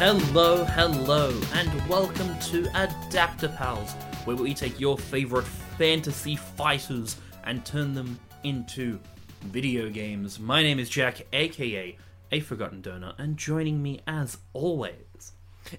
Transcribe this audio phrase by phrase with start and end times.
[0.00, 3.90] Hello, hello, and welcome to Adaptapals,
[4.24, 5.44] where we take your favorite
[5.76, 8.98] fantasy fighters and turn them into
[9.42, 10.40] video games.
[10.40, 11.98] My name is Jack, aka
[12.32, 15.32] A Forgotten Donor, and joining me as always.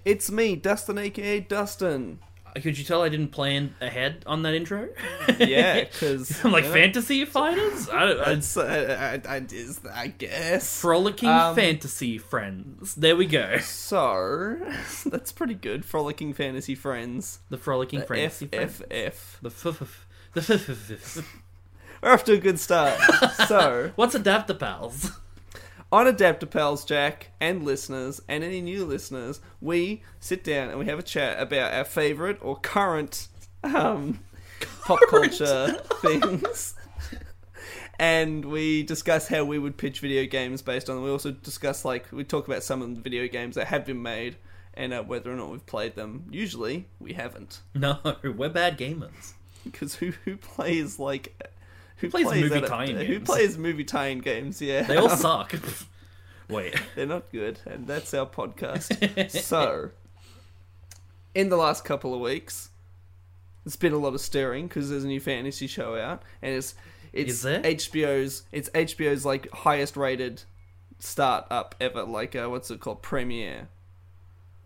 [0.04, 2.20] It's me, Dustin, aka Dustin.
[2.60, 4.88] Could you tell I didn't plan ahead on that intro?
[5.38, 7.88] Yeah, because I'm like fantasy fighters.
[7.88, 10.80] I, don't, I, It's, uh, I, I, is, I guess.
[10.80, 12.94] frolicking Um, fantasy friends.
[12.94, 13.56] There we go.
[13.58, 14.58] So
[15.06, 15.84] that's pretty good.
[15.84, 17.38] Frolicking fantasy friends.
[17.48, 18.82] The frolicking F fantasy friends.
[18.82, 19.38] F F.
[19.40, 21.42] The f f the f f f.
[22.02, 23.00] We're off to a good start.
[23.48, 25.16] so What's Adaptapals?
[25.92, 30.98] On Adaptapals, Jack and listeners, and any new listeners, we sit down and we have
[30.98, 33.28] a chat about our favorite or current
[33.62, 34.20] um,
[34.84, 36.74] pop culture things.
[37.98, 41.04] And we discuss how we would pitch video games based on them.
[41.04, 44.02] We also discuss, like, we talk about some of the video games that have been
[44.02, 44.36] made
[44.74, 46.24] and uh, whether or not we've played them.
[46.30, 47.60] Usually, we haven't.
[47.74, 49.34] No, we're bad gamers.
[49.64, 51.40] Because who, who plays, like.
[52.02, 53.26] Who plays movie tie-in Who games?
[53.26, 54.82] plays movie tie-in games, yeah.
[54.82, 55.54] They all suck.
[56.48, 56.74] Wait.
[56.94, 59.30] They're not good, and that's our podcast.
[59.42, 59.90] so,
[61.34, 62.70] in the last couple of weeks,
[63.64, 66.74] there's been a lot of stirring because there's a new fantasy show out, and it's
[67.12, 70.42] it's HBO's it's HBO's like highest rated
[70.98, 73.68] startup ever, like uh, what's it called, premiere.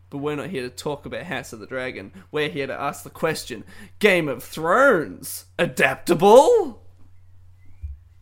[0.08, 2.12] But we're not here to talk about House of the Dragon.
[2.30, 3.64] We're here to ask the question:
[3.98, 6.82] Game of Thrones adaptable?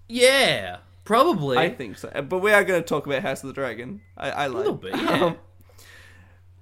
[0.09, 1.57] Yeah, probably.
[1.59, 2.11] I think so.
[2.29, 4.01] But we are going to talk about House of the Dragon.
[4.17, 4.57] I, I like.
[4.59, 5.25] little bit, yeah.
[5.25, 5.37] Um,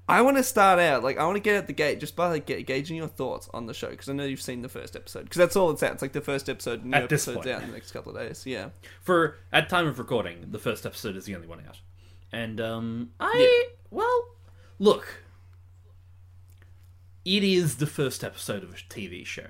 [0.08, 2.28] I want to start out like I want to get at the gate just by
[2.28, 4.94] like ga- gauging your thoughts on the show because I know you've seen the first
[4.96, 5.92] episode because that's all it's out.
[5.92, 6.84] It's like the first episode.
[6.84, 7.56] New At this episodes point.
[7.56, 8.44] out in the next couple of days.
[8.44, 8.70] Yeah.
[9.00, 11.80] For at time of recording, the first episode is the only one out,
[12.32, 14.26] and um, I well,
[14.78, 15.22] look,
[17.24, 19.46] it is the first episode of a TV show.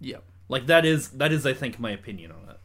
[0.00, 0.24] Yep.
[0.48, 2.58] Like that is that is I think my opinion on it.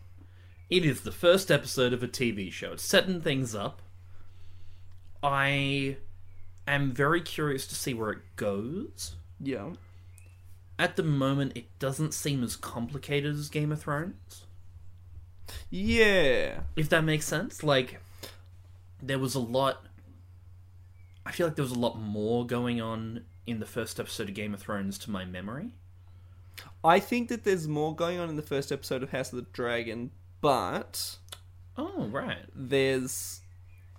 [0.70, 2.74] It is the first episode of a TV show.
[2.74, 3.82] It's setting things up.
[5.24, 5.98] I
[6.68, 9.16] am very curious to see where it goes.
[9.40, 9.74] Yeah.
[10.78, 14.46] At the moment, it doesn't seem as complicated as Game of Thrones.
[15.70, 16.62] Yeah.
[16.76, 17.64] If that makes sense.
[17.64, 18.02] Like,
[19.02, 19.86] there was a lot.
[21.26, 24.36] I feel like there was a lot more going on in the first episode of
[24.36, 25.72] Game of Thrones to my memory.
[26.84, 29.48] I think that there's more going on in the first episode of House of the
[29.54, 30.12] Dragon,
[30.42, 31.18] but
[31.78, 32.46] Oh, right.
[32.56, 33.42] there's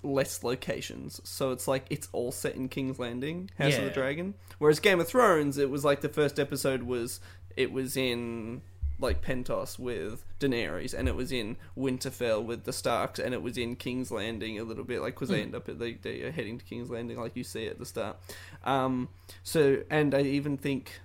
[0.02, 1.20] less locations.
[1.24, 4.34] So it's like it's all set in King's Landing, House of the Dragon.
[4.58, 7.20] Whereas Game of Thrones, it was like the first episode was
[7.56, 8.62] it was in
[9.00, 13.56] like Pentos with Daenerys, and it was in Winterfell with the Starks, and it was
[13.56, 16.32] in King's Landing a little bit, like because they end up at, they they are
[16.32, 18.16] heading to King's Landing, like you see at the start.
[18.64, 19.08] Um,
[19.44, 21.00] so and I even think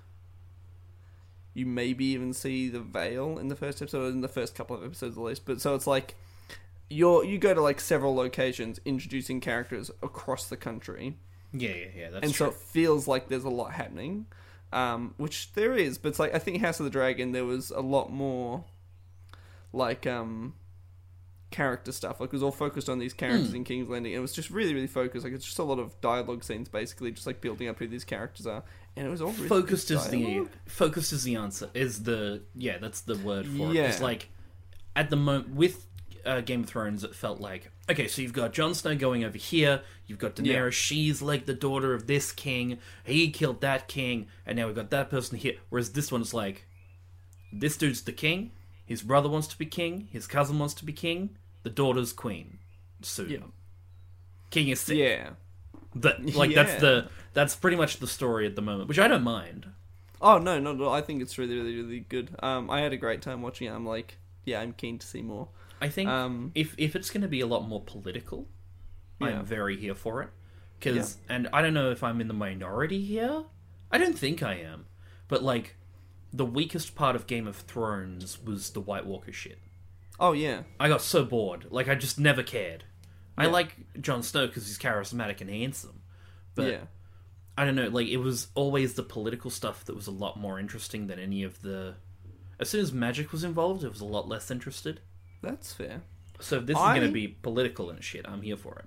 [1.53, 4.83] you maybe even see the Vale in the first episode, in the first couple of
[4.83, 5.45] episodes at least.
[5.45, 6.15] But so it's like
[6.89, 11.17] you're you go to like several locations introducing characters across the country
[11.51, 12.09] Yeah, yeah, yeah.
[12.11, 12.47] That's and true.
[12.47, 14.25] so it feels like there's a lot happening
[14.71, 17.71] um, which there is but it's like i think house of the dragon there was
[17.71, 18.65] a lot more
[19.71, 20.53] like um
[21.51, 23.57] character stuff like it was all focused on these characters Hmm.
[23.57, 25.77] in king's landing and it was just really really focused like it's just a lot
[25.79, 28.63] of dialogue scenes basically just like building up who these characters are
[28.95, 32.41] and it was all really focused good is the focused is the answer is the
[32.55, 33.73] yeah that's the word for it.
[33.75, 33.83] Yeah.
[33.87, 34.29] it's like
[34.95, 35.87] at the moment with
[36.25, 39.37] uh, game of thrones it felt like okay so you've got Jon snow going over
[39.37, 40.69] here you've got daenerys Yeah.
[40.69, 44.89] she's like the daughter of this king he killed that king and now we've got
[44.91, 45.55] that person here.
[45.69, 46.65] Whereas this one's like
[47.51, 48.51] this dude's the king
[48.85, 51.31] his brother wants to be king his cousin wants to be king
[51.63, 52.59] the daughter's queen.
[53.01, 53.37] Soon Yeah.
[54.49, 54.97] king is sick.
[54.97, 55.31] Yeah
[55.95, 59.23] that like that's the that's pretty much the story at the moment which i don't
[59.23, 59.67] mind
[60.21, 62.93] oh no not at all i think it's really really really good um i had
[62.93, 65.47] a great time watching it i'm like yeah i'm keen to see more
[65.81, 68.47] I think Um, if if it's going to be a lot more political,
[69.19, 69.39] Yeah.
[69.39, 70.29] I'm very here for it.
[70.79, 73.43] Because and I don't know if I'm in the minority here.
[73.91, 74.85] I don't think I am,
[75.27, 75.75] but like
[76.31, 79.59] the weakest part of Game of Thrones was the White Walker shit.
[80.21, 81.65] oh yeah I got so bored.
[81.69, 82.85] Like I just never cared.
[83.37, 86.01] I like Jon Snow because he's charismatic and handsome,
[86.55, 86.81] but yeah
[87.55, 87.87] I don't know.
[87.87, 91.43] Like it was always the political stuff that was a lot more interesting than any
[91.43, 91.95] of the.
[92.59, 95.01] As soon as magic was involved, it was a lot less interested.
[95.41, 96.01] that's fair
[96.39, 98.85] So if this is going to be political and shit, I'm here for it.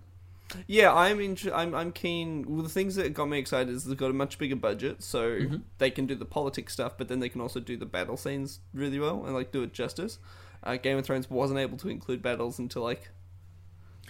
[0.66, 2.44] Yeah, I'm I'm I'm keen.
[2.48, 5.30] Well, the things that got me excited is they've got a much bigger budget, so
[5.30, 5.56] Mm-hmm.
[5.78, 8.60] they can do the politics stuff, but then they can also do the battle scenes
[8.74, 10.18] really well and like do it justice.
[10.64, 13.10] Uh, Game of Thrones wasn't able to include battles until like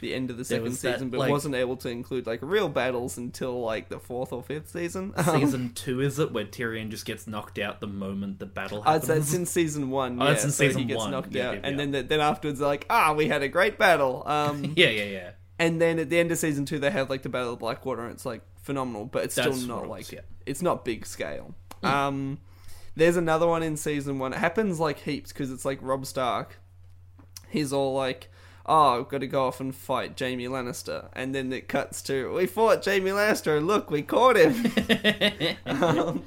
[0.01, 2.69] the end of the second that, season, but like- wasn't able to include like real
[2.69, 5.13] battles until like the fourth or fifth season.
[5.25, 8.93] Season two is it where Tyrion just gets knocked out the moment the battle Uh,
[8.93, 9.09] happens?
[9.09, 10.21] that's in season one.
[10.21, 11.11] Oh, yeah, that's in so he season gets one.
[11.11, 13.79] knocked Yeah, out, yeah, and then then afterwards, they're like, ah, we had a great
[13.79, 14.23] battle.
[14.27, 15.31] Um, yeah, yeah, yeah.
[15.59, 18.03] and then at the end of season two, they have like the Battle of Blackwater,
[18.03, 20.21] and it's like phenomenal, but it's still not rules, like yeah.
[20.45, 21.55] it's not big scale.
[21.83, 22.39] Um,
[22.97, 24.33] there's another one in season one.
[24.33, 26.59] It happens like heaps because it's like Robb Stark.
[27.49, 28.29] He's all like,
[28.67, 32.33] "Oh, I've got to go off and fight Jaime Lannister," and then it cuts to,
[32.35, 36.25] "We fought Jaime Lannister, and look, we caught him." um,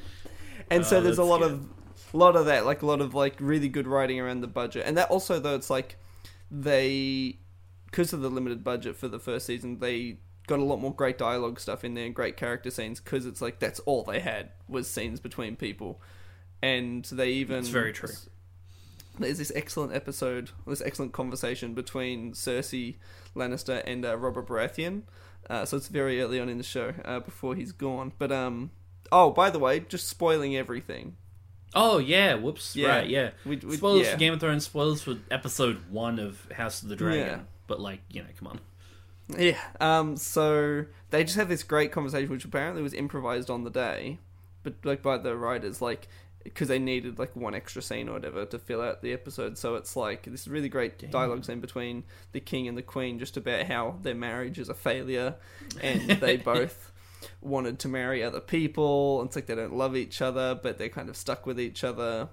[0.70, 1.52] and so Oh, there's a lot good.
[1.52, 1.70] of
[2.14, 4.98] lot of that, like a lot of like really good writing around the budget, and
[4.98, 5.98] that also though it's like
[6.52, 7.38] they
[7.86, 11.18] because of the limited budget for the first season, they got a lot more great
[11.18, 14.50] dialogue stuff in there and great character scenes because it's like that's all they had
[14.68, 16.02] was scenes between people,
[16.62, 18.10] and they even It's very true.
[19.20, 22.96] There's this excellent episode, this excellent conversation between Cersei
[23.36, 25.04] Lannister and uh, Robert Baratheon.
[25.50, 28.14] Uh, so it's very early on in the show, uh, before he's gone.
[28.18, 28.72] But um,
[29.12, 31.18] oh, by the way, just spoiling everything.
[31.76, 32.76] Oh yeah, whoops.
[32.76, 32.88] Yeah.
[32.88, 33.32] Right, yeah.
[33.46, 34.14] We- we- spoilers yeah.
[34.14, 37.20] for Game of Thrones, spoilers for episode one of House of the Dragon.
[37.20, 37.40] Yeah.
[37.68, 38.60] But like, you know, come on.
[39.38, 39.58] Yeah.
[39.80, 40.18] Um.
[40.18, 44.18] So they just have this great conversation, which apparently was improvised on the day,
[44.64, 46.08] but like by the writers, like
[46.44, 49.58] because they needed like one extra scene or whatever to fill out the episode.
[49.58, 53.38] So it's like this really great dialogue scene between the king and the queen, just
[53.38, 55.36] about how their marriage is a failure,
[55.82, 56.92] and they both
[57.42, 59.22] wanted to marry other people.
[59.26, 62.30] It's like they don't love each other, but they're kind of stuck with each other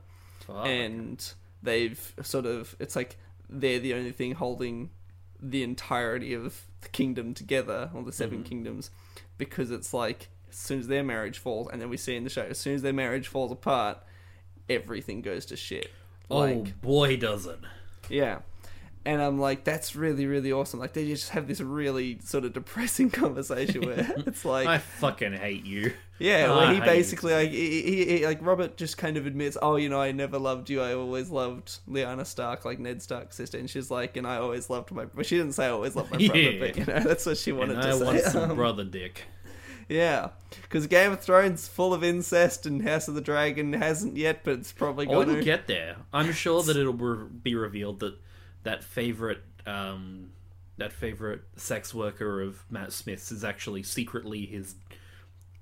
[0.47, 0.67] Fuck.
[0.67, 1.33] and
[1.63, 3.17] they've sort of it's like
[3.49, 4.91] they're the only thing holding
[5.41, 8.49] the entirety of the kingdom together or the 7 Mm-hmm.
[8.49, 8.91] kingdoms
[9.39, 12.31] because it's like as soon as their marriage falls and then we see in the
[12.31, 13.99] show as soon as their marriage falls apart
[14.69, 15.91] everything goes to shit
[16.31, 17.59] oh boy, does it.
[18.09, 18.39] yeah
[19.05, 20.81] and I'm like, that's really, really awesome.
[20.81, 25.33] Like, they just have this really sort of depressing conversation where it's like, I fucking
[25.35, 25.93] hate you.
[26.19, 29.57] yeah, Oh, where he basically like he, he, he- like Robert just kind of admits,
[29.63, 30.83] oh, you know, I never loved you.
[30.83, 34.69] I always loved Lyanna Stark, like Ned Stark's sister, and she's like, and I always
[34.71, 35.05] loved my.
[35.05, 36.59] But she didn't say I always loved my brother, Yeah.
[36.59, 38.05] but you know, that's what she wanted And to I say.
[38.05, 39.23] want some Um, brother dick.
[39.89, 40.31] Yeah,
[40.63, 44.55] because Game of Thrones full of incest, and House of the Dragon hasn't yet, but
[44.55, 45.43] it's probably Oh, going to.
[45.43, 45.97] get there.
[46.13, 48.15] I'm sure that it'll be revealed that
[48.65, 50.31] that favorite, um,
[50.77, 54.75] that favorite sex worker of Matt Smith's is actually secretly his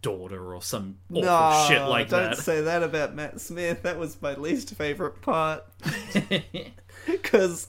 [0.03, 2.39] daughter or some awful no, shit like don't that.
[2.39, 3.83] say that about Matt Smith.
[3.85, 5.65] That was my least favorite part.
[7.07, 7.69] Because,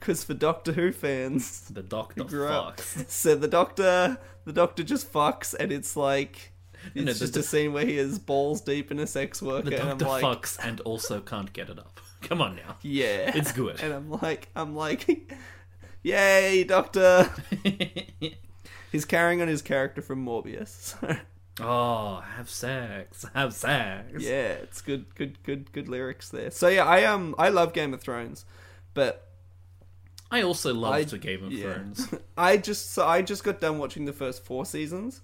[0.00, 3.08] because for Doctor Who fans, the doctor fucks.
[3.10, 6.52] So the doctor, the doctor just fucks, and it's like
[6.94, 9.80] it's just the- a scene where he is balls deep in a sex worker, The
[9.80, 12.00] and I'm doctor like, fucks and also can't get it up.
[12.22, 12.76] Come on now.
[12.82, 13.80] yeah, It's good.
[13.80, 15.32] And I'm like, I'm like,
[16.02, 17.30] yay, doctor!
[18.92, 20.68] He's carrying on his character from Morbius.
[20.68, 21.16] So,
[21.60, 24.06] oh, have sex, have sex.
[24.22, 26.50] yeah, it's good, good, good, good lyrics there.
[26.50, 28.44] So yeah, I um, I love Game of Thrones,
[28.94, 29.28] but
[30.30, 31.74] I also loved I- the Game of yeah.
[31.74, 32.14] Thrones.
[32.36, 35.20] I just so I just got done watching the first four seasons,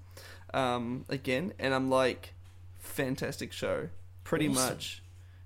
[0.52, 2.34] um, again, and I'm like,
[2.78, 3.88] fantastic show.
[4.24, 4.70] Pretty Awesome.
[4.74, 5.02] much,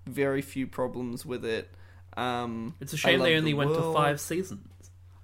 [0.06, 1.70] very few problems with it.
[2.16, 4.66] Um, It's a shame they the only went to five seasons.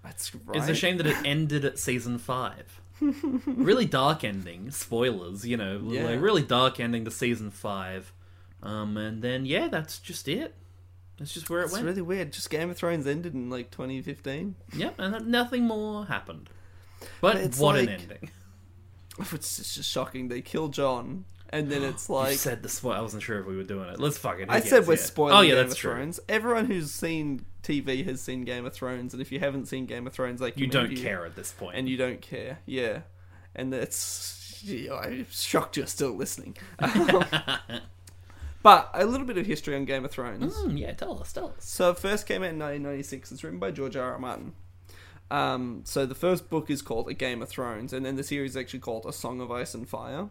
[0.05, 0.57] That's right.
[0.59, 2.81] It's a shame that it ended at season five.
[3.47, 4.71] really dark ending.
[4.71, 6.05] Spoilers, you know, Yeah.
[6.05, 8.13] like really dark ending to season five.
[8.63, 10.55] Um, and then yeah, that's just it.
[11.19, 11.85] That's just where it It's went.
[11.87, 12.33] really weird.
[12.33, 14.55] Just Game of Thrones ended in like 2015.
[14.77, 16.51] Yep, and nothing more happened.
[17.21, 18.31] But But it's what an like- ending!
[19.33, 20.29] It's just just shocking.
[20.29, 22.93] They kill Jon, and then it's you like said the spoil.
[22.93, 23.99] I wasn't sure if we were doing it.
[23.99, 24.51] Let's fucking.
[24.51, 25.93] I said we're spoiling Oh yeah, Game that's of true.
[25.95, 26.21] Thrones.
[26.29, 30.07] Everyone who's seen TV has seen Game of Thrones, and if you haven't seen Game
[30.07, 31.77] of Thrones, like You don't care at this point.
[31.77, 32.59] and you don't care.
[32.67, 33.01] Yeah,
[33.55, 36.55] and it's yeah, I'm shocked you're still listening.
[36.79, 37.25] Um,
[38.63, 40.55] but a little bit of history on Game of Thrones.
[40.55, 41.65] Mm, yeah, tell us, tell us.
[41.65, 43.33] So it first came out in 1996.
[43.33, 44.13] It's written by George R.
[44.13, 44.19] R.
[44.19, 44.55] Martin.
[45.31, 48.53] Um, so the first book is called A Game of Thrones, and then the series
[48.53, 50.29] is actually called A Song of Ice and Fire.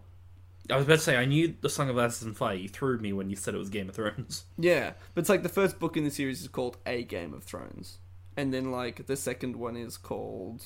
[0.70, 2.56] I was about to say I knew the Song of Ice and Fire.
[2.56, 4.46] You threw me when you said it was Game of Thrones.
[4.58, 7.44] Yeah, but it's like the first book in the series is called A Game of
[7.44, 8.00] Thrones,
[8.38, 10.64] and then like the second one is called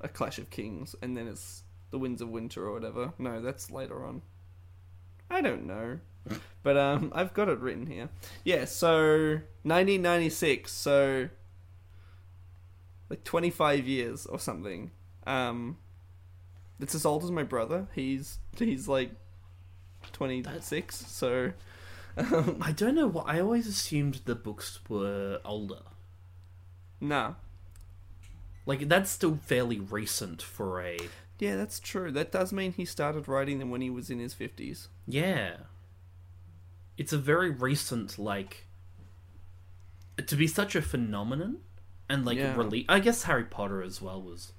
[0.00, 3.14] A Clash of Kings, and then it's The Winds of Winter or whatever.
[3.18, 4.22] No, that's later on.
[5.30, 6.00] I don't know,
[6.62, 8.08] but um, I've got it written here.
[8.44, 11.28] Yeah, so 1996, so
[13.10, 14.90] like 25 years or something.
[15.26, 15.78] Um,
[16.80, 17.86] it's as old as my brother.
[17.94, 19.10] He's he's like
[20.12, 21.52] 26, so.
[22.16, 23.26] Um, I don't know what.
[23.26, 25.82] I always assumed the books were older.
[27.00, 27.34] No.
[28.66, 30.96] Like that's still fairly recent for a
[31.40, 32.12] Yeah, that's true.
[32.12, 34.88] That does mean he started writing them when he was in his fifties.
[35.06, 35.56] yeah.
[36.96, 38.66] It's a very recent like
[40.26, 41.58] to be such a phenomenon
[42.08, 42.56] and like Yeah.
[42.56, 42.84] release.
[42.88, 44.52] I guess Harry Potter as well was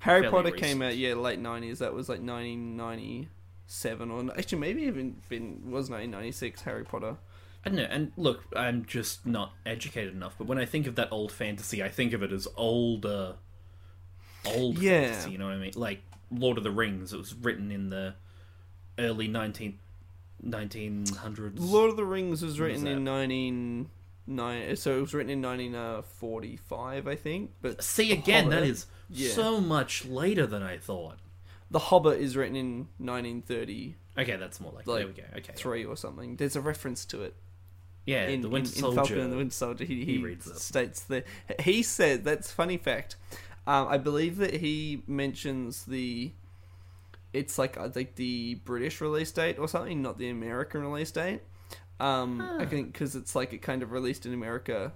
[0.00, 0.62] Harry Potter recent.
[0.62, 1.78] came out yeah late nineties.
[1.78, 3.28] That was like nineteen ninety
[3.66, 6.62] seven or actually maybe even been was nineteen ninety six.
[6.62, 7.16] Harry Potter.
[7.64, 7.84] I don't know.
[7.88, 10.34] And look, I'm just not educated enough.
[10.36, 13.36] But when I think of that old fantasy, I think of it as older,
[14.44, 15.06] old Yeah.
[15.06, 15.30] fantasy.
[15.32, 15.72] You know what I mean?
[15.74, 17.12] Like Lord of the Rings.
[17.12, 18.16] It was written in the
[18.98, 19.78] early 19,
[20.44, 21.54] 1900s.
[21.58, 23.10] Lord of the Rings was written in that?
[23.10, 23.88] nineteen
[24.26, 24.76] nine.
[24.76, 25.76] So it was written in nineteen
[26.18, 27.52] forty five, I think.
[27.62, 28.68] But See again, that Hobbit.
[28.70, 29.32] is Yeah.
[29.32, 31.18] so much later than I thought.
[31.70, 35.22] The Hobbit is written in nineteen thirty Okay, that's more like, Like, there we go.
[35.38, 36.36] Okay, three or something.
[36.36, 37.34] There's a reference to it.
[38.06, 38.96] yeah, in, the Winter in, in Soldier.
[38.96, 40.58] Falcon and the Winter Soldier, he, he, he reads it.
[40.60, 41.26] states that
[41.60, 43.16] he said that's funny fact.
[43.66, 46.32] Um, I believe that he mentions the
[47.34, 51.42] it's like I think the British release date or something, not the American release date.
[52.00, 54.92] Um, I think because it's like it kind of released in America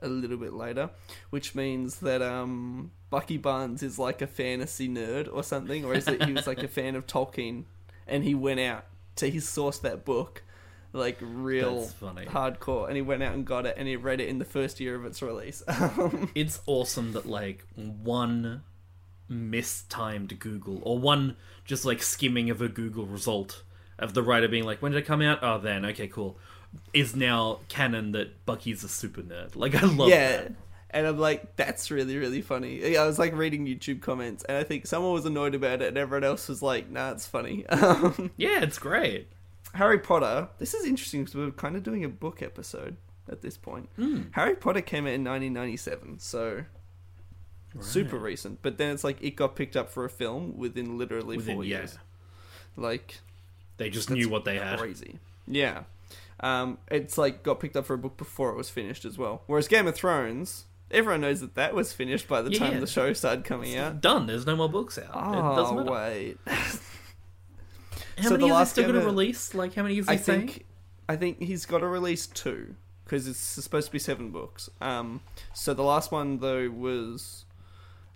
[0.00, 0.90] a little bit later,
[1.30, 6.08] which means that um, Bucky Barnes is like a fantasy nerd or something, or is
[6.08, 7.64] it he was like a fan of Tolkien
[8.06, 10.42] and he went out to he sourced that book
[10.92, 11.88] like real
[12.28, 14.80] hardcore and he went out and got it and he read it in the first
[14.80, 15.62] year of its release.
[16.34, 18.62] It's awesome that like one
[19.28, 21.36] mistimed Google or one
[21.72, 23.62] just like skimming of a Google result
[23.98, 25.38] of the writer being like, when did it come out?
[25.42, 26.36] Oh, then okay, cool.
[26.92, 29.56] Is now canon that Bucky's a super nerd.
[29.56, 30.52] Like I love yeah that.
[30.90, 34.62] and i'm like that's really really funny i was like reading youtube comments and i
[34.62, 38.30] think someone was annoyed about it and everyone else was like nah it's funny um,
[38.36, 39.28] Yeah, it's great.
[39.72, 42.96] harry potter this is interesting because we're kind of doing a book episode
[43.30, 44.24] at this point Hmm.
[44.32, 46.64] harry potter came out in 1997 so
[47.80, 51.36] super recent but then it's like it got picked up for a film within literally
[51.36, 51.98] Within, four yeah, years
[52.76, 53.20] like
[53.78, 54.78] they just knew what they had.
[54.78, 55.18] crazy.
[55.46, 55.84] Yeah.
[56.40, 59.42] Um, it's like got picked up for a book before it was finished as well.
[59.46, 62.80] Whereas Game of Thrones, everyone knows that that was finished by the Yeah, time yeah.
[62.80, 64.00] the show started coming out.
[64.00, 64.26] Done.
[64.26, 65.10] There's no more books out.
[65.14, 69.54] Oh wait, How so many is he still going to release?
[69.54, 70.48] Like how many is he I saying?
[70.48, 70.66] think
[71.08, 72.74] I think he's got to release two
[73.04, 74.70] because it's supposed to be seven books.
[74.80, 75.20] Um,
[75.54, 77.44] so the last one though was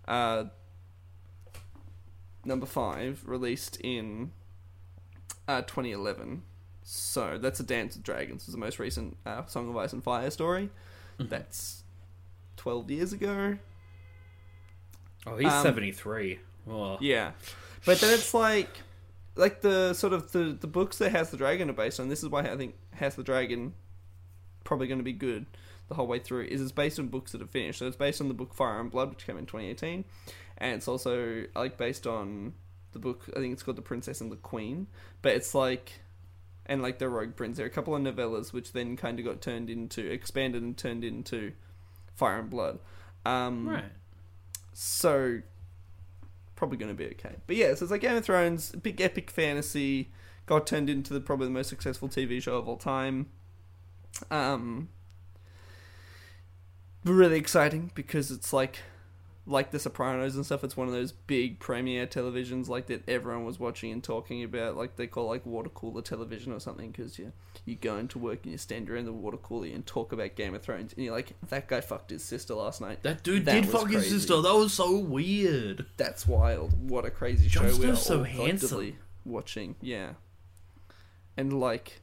[0.08, 0.44] uh,
[2.44, 4.32] number five, released in
[5.48, 6.42] uh, 2011.
[6.82, 8.46] So that's a Dance with Dragons.
[8.46, 10.70] Was the most recent uh, Song of Ice and Fire story.
[11.18, 11.28] Mhm.
[11.28, 11.82] That's
[12.56, 13.58] 12 years ago.
[15.26, 16.38] Oh, he's um, 73.
[16.70, 16.98] Oh.
[17.00, 17.32] Yeah,
[17.84, 18.68] but then it's like,
[19.34, 22.08] like the sort of the the books that House the Dragon are based on.
[22.08, 23.74] This is why I think House the Dragon
[24.62, 25.46] probably going to be good
[25.88, 26.44] the whole way through.
[26.44, 27.78] Is it's based on books that have finished.
[27.78, 30.04] So it's based on the book Fire and Blood, which came in 2018,
[30.58, 32.54] and it's also like based on
[32.92, 33.24] the book.
[33.36, 34.86] I think it's called The Princess and the Queen,
[35.22, 36.00] but it's like.
[36.68, 39.24] And like the Rogue Prince, there are a couple of novellas which then kind of
[39.24, 41.52] got turned into, expanded and turned into
[42.16, 42.80] Fire and Blood.
[43.24, 43.84] Um, Right.
[44.72, 45.42] so
[46.56, 47.36] probably going to be okay.
[47.46, 50.10] But yeah, so it's like Game of Thrones, big epic fantasy,
[50.46, 53.26] got turned into the probably the most successful TV show of all time.
[54.32, 54.88] Um,
[57.14, 58.78] really exciting because it's like
[59.48, 60.64] like The Sopranos and stuff.
[60.64, 64.76] It's one of those big premiere televisions like that everyone was watching and talking about.
[64.76, 67.32] Like they call like water cooler television or something because you
[67.64, 70.54] you go into work and you stand around the water cooler and talk about Game
[70.54, 73.02] of Thrones and you're like that guy fucked his sister last night.
[73.04, 74.40] That dude That did fuck his sister.
[74.42, 75.86] That was so weird.
[75.96, 76.90] That's wild.
[76.90, 78.96] What a crazy show we're Snow's so all handsome.
[79.24, 79.76] watching.
[79.80, 80.14] Yeah.
[81.36, 82.00] And like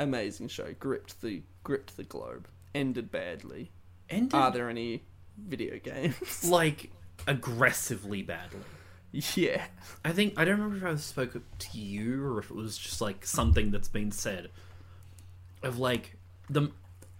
[0.00, 0.74] amazing show.
[0.78, 2.48] Gripped the gripped the globe.
[2.74, 3.70] Ended badly.
[4.10, 5.02] Ended Are there any
[5.36, 6.44] video games?
[6.48, 6.90] like
[7.26, 8.60] aggressively badly.
[9.12, 9.64] yeah.
[10.04, 13.00] I think I don't remember if I spoke to you or if it was just
[13.00, 14.50] like something that's been said
[15.62, 16.16] of like
[16.48, 16.70] the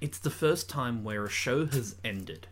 [0.01, 2.47] it's the first time where a show has ended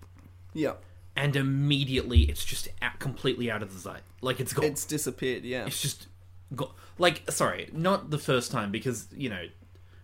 [0.52, 0.74] Yeah.
[1.14, 4.00] and immediately it's just out, completely out of the sight.
[4.20, 4.64] Like it's gone.
[4.66, 5.66] It's disappeared, yeah.
[5.66, 6.08] It's just
[6.54, 9.44] go like sorry, not the first time because you know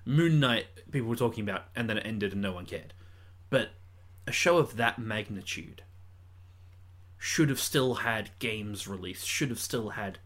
[0.04, 2.92] Moon Knight people were talking about and then it ended and no one cared.
[3.50, 3.70] But
[4.26, 5.82] a show of that magnitude
[7.18, 10.18] should have still had games released, should have still had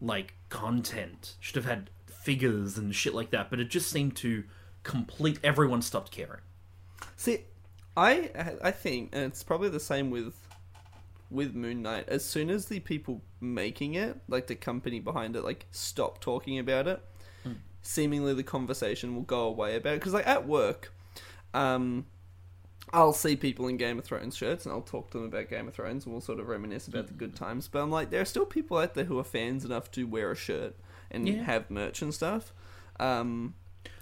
[0.00, 4.44] like content, should have had figures and shit like that, but it just seemed to
[4.82, 6.40] complete everyone stopped caring.
[7.16, 7.44] See,
[7.96, 8.30] I
[8.62, 10.34] I think, and it's probably the same with
[11.30, 12.08] with Moon Knight.
[12.08, 16.58] As soon as the people making it, like the company behind it, like stop talking
[16.58, 17.02] about it,
[17.82, 20.00] seemingly the conversation will go away about it.
[20.00, 20.92] Because like at work,
[21.54, 22.06] um,
[22.92, 25.68] I'll see people in Game of Thrones shirts and I'll talk to them about Game
[25.68, 27.68] of Thrones and we'll sort of reminisce about the good times.
[27.68, 30.30] But I'm like, there are still people out there who are fans enough to wear
[30.30, 30.74] a shirt
[31.10, 31.42] and Yeah.
[31.42, 32.52] have merch and stuff.
[32.98, 33.54] Um,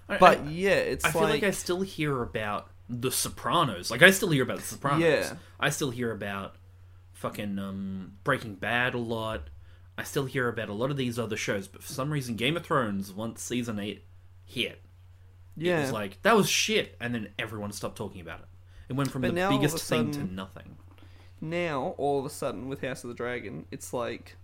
[0.08, 3.90] I- but I- yeah, it's I like, feel like I still hear about The Sopranos.
[3.90, 5.02] Like I still hear about The Sopranos.
[5.02, 5.34] Yeah.
[5.58, 6.54] I still hear about
[7.12, 9.48] fucking um, Breaking Bad a lot.
[9.98, 12.56] I still hear about a lot of these other shows, but for some reason, Game
[12.56, 14.04] of Thrones once season eight
[14.44, 14.82] hit,
[15.56, 15.78] yeah.
[15.78, 18.46] it was like that was shit, and then everyone stopped talking about it.
[18.88, 20.76] It went from But the biggest thing to nothing.
[21.40, 24.36] now all of a sudden with House of the Dragon, it's like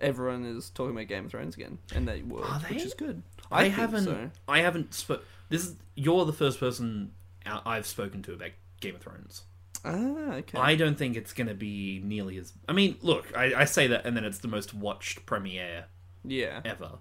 [0.00, 3.22] everyone is talking about Game of Thrones again, and they were, which is good.
[3.50, 4.04] I, think haven't.
[4.04, 4.30] so.
[4.48, 4.94] I haven't.
[4.96, 7.12] Sp- this is you're the first person
[7.44, 9.42] I've spoken to about Game of Thrones.
[9.84, 10.58] Ah, okay.
[10.58, 12.52] I don't think it's going to be nearly as.
[12.68, 15.86] I mean, look, I, I say that, and then it's the most watched premiere
[16.24, 16.92] yeah, ever.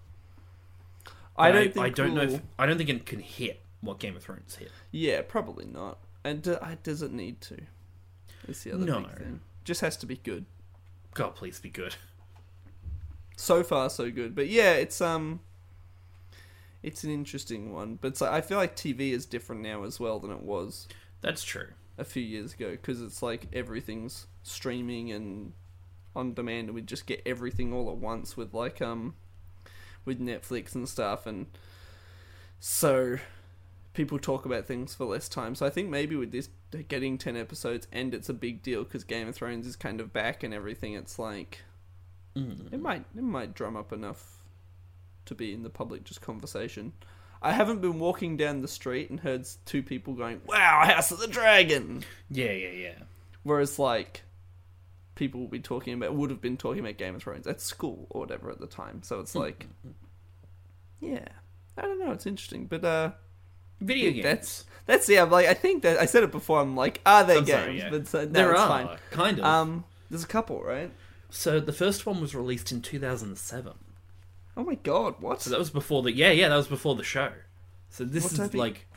[1.37, 2.25] I But don't think I don't know.
[2.25, 4.71] we'll- If, I don't think it can hit what Game of Thrones hit.
[4.91, 5.97] Yeah, probably not.
[6.25, 7.57] And do, I, does it need to?
[8.47, 8.99] It's the other No.
[9.01, 9.39] big thing.
[9.63, 10.45] Just has to be good.
[11.13, 11.95] God, please be good.
[13.37, 14.35] So far, so good.
[14.35, 15.39] But yeah, it's um,
[16.81, 17.97] it's an interesting one.
[17.99, 20.87] But it's I feel like TV is different now as well than it was
[21.21, 21.67] That's true.
[21.97, 25.53] A few years ago because it's like everything's streaming and
[26.15, 29.15] on demand, and we just get everything all at once with like um,
[30.05, 31.47] with Netflix and stuff, and
[32.59, 33.17] so
[33.93, 35.55] people talk about things for less time.
[35.55, 36.49] So I think maybe with this
[36.87, 40.11] getting ten episodes and it's a big deal because Game of Thrones is kind of
[40.11, 40.93] back and everything.
[40.93, 41.59] It's like
[42.35, 42.73] Mm.
[42.73, 44.39] it might it might drum up enough
[45.25, 46.93] to be in the public just conversation.
[47.43, 51.19] I haven't been walking down the street and heard two people going, "Wow, House of
[51.19, 52.95] the Dragon." Yeah, yeah, yeah.
[53.43, 54.23] Whereas like
[55.15, 58.07] people will be talking about would have been talking about Game of Thrones at school
[58.09, 59.03] or whatever at the time.
[59.03, 59.67] So it's like
[60.99, 61.27] yeah.
[61.77, 62.65] I don't know, it's interesting.
[62.65, 63.11] But uh
[63.81, 64.23] Video games.
[64.23, 67.39] that's that's yeah, like I think that I said it before, I'm like, are there
[67.39, 67.59] I'm games?
[67.59, 67.89] sorry, yeah.
[67.89, 68.97] But so, no, there are fine.
[69.11, 69.45] kind of.
[69.45, 70.91] Um there's a couple, right?
[71.29, 73.73] so the first one was released in 2007.
[74.55, 75.41] Oh my god, what?
[75.41, 77.31] So that was before the yeah yeah that was before the show.
[77.89, 78.87] So this What is like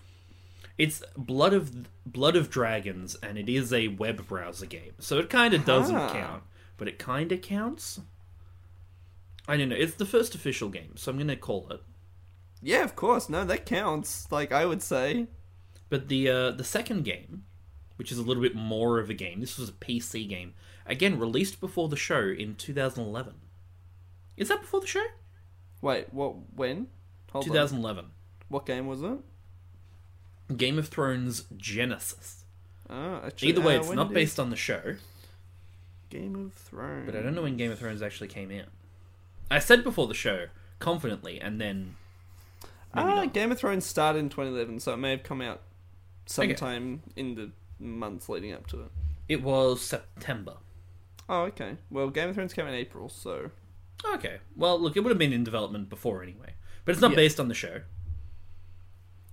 [0.79, 4.93] it's Blood of Blood of Dragons and it is a web browser game.
[4.99, 6.13] So it kind of doesn't Ah.
[6.13, 6.43] count,
[6.77, 8.01] but it kind of counts.
[9.49, 9.77] I don't know.
[9.77, 11.81] It's the first official game, so I'm going to call it.
[12.61, 13.29] Yeah, of course.
[13.29, 14.31] No, that counts.
[14.33, 15.29] Like I would say.
[15.89, 17.45] But the uh, the second game,
[17.97, 20.53] which is a little bit more of a game, this was a PC game.
[20.85, 23.35] Again, released before the show in 2011.
[24.37, 25.05] Is that before the show?
[25.83, 26.35] Wait, what?
[26.55, 26.89] When?
[27.33, 27.49] Hold on.
[27.51, 28.07] 2011.
[28.49, 29.19] What game was it?
[30.57, 32.45] Game of Thrones Genesis.
[32.89, 34.97] Oh, actually, Either way, uh, it's when not did based on the show.
[36.09, 37.07] Game of Thrones.
[37.07, 38.67] But I don't know when Game of Thrones actually came out.
[39.51, 40.47] I said before the show
[40.79, 41.97] confidently, and then
[42.95, 43.35] maybe Ah, not.
[43.35, 45.63] Game of Thrones started in 2011, so it may have come out
[46.27, 48.91] sometime in the months leading up to it.
[49.29, 50.55] it was September.
[51.29, 51.77] Oh, okay.
[51.91, 53.51] Well, Game of Thrones came in April, so
[54.05, 56.55] Okay, well, look, it would have been in development before anyway,
[56.85, 57.17] but it's not Yeah.
[57.17, 57.83] based on the show.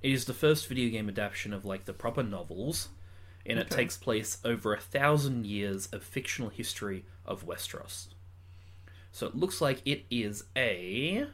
[0.01, 2.89] It is the first video game adaptation of like the proper novels,
[3.45, 8.07] and it takes place over a thousand years of fictional history of Westeros.
[9.11, 11.27] So it looks like it is a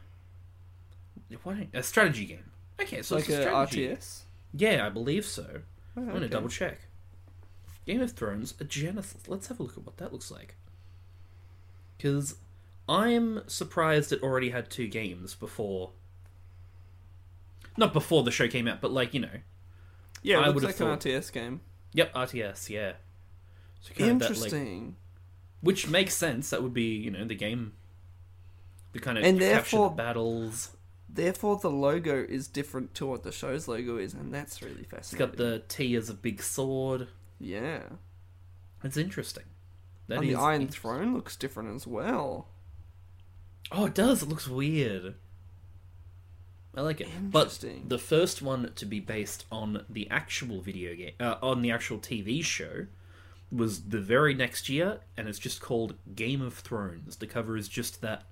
[1.42, 2.50] what a strategy game.
[2.80, 3.88] Okay, so like it's a a strategy.
[3.88, 4.20] RTS.
[4.52, 5.62] Yeah, I believe so.
[5.96, 6.28] Oh, I'm gonna okay.
[6.28, 6.80] double check.
[7.86, 9.28] Game of Thrones, a Genesis.
[9.28, 10.56] Let's have a look at what that looks like.
[11.96, 12.36] Because
[12.90, 15.92] I'm surprised it already had two games before.
[17.76, 19.28] Not before the show came out, but like you know.
[20.22, 21.60] Yeah, it I looks would've like thought- an RTS game.
[21.92, 22.68] Yep, RTS.
[22.68, 22.92] Yeah.
[23.80, 24.96] So kind of that, like- Interesting.
[25.60, 26.50] which makes sense.
[26.50, 27.74] That would be you know the game.
[28.92, 30.76] The kind of And therefore- battles.
[31.12, 34.90] Therefore, the logo is different to what the show's logo is, and that's really It's
[34.90, 35.26] fascinating.
[35.28, 37.08] got the T as a big sword.
[37.38, 37.82] yeah.
[38.82, 39.44] It's interesting.
[40.06, 40.68] That and the Iron.
[40.68, 42.48] Throne looks different as well.
[43.72, 44.22] Oh, it does.
[44.22, 45.14] It looks weird.
[46.74, 47.08] I like it.
[47.30, 51.70] But the first one to be based on the actual video game, uh, on the
[51.70, 52.86] actual TV show,
[53.50, 57.16] was the very next year, and it's just called Game of Thrones.
[57.16, 58.22] The cover is just that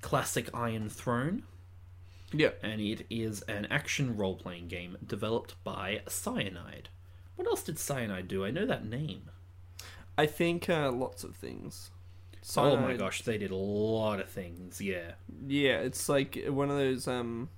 [0.00, 1.42] classic Iron Throne,
[2.32, 2.50] Yeah.
[2.62, 6.88] and it is an action role playing game developed by Cyanide.
[7.34, 8.44] What else did Cyanide do?
[8.44, 9.30] I know that name.
[10.16, 11.90] I think uh, lots of things.
[12.56, 15.12] Oh my gosh, they did a lot of things, yeah.
[15.46, 17.08] Yeah, it's like one of those.
[17.08, 17.48] um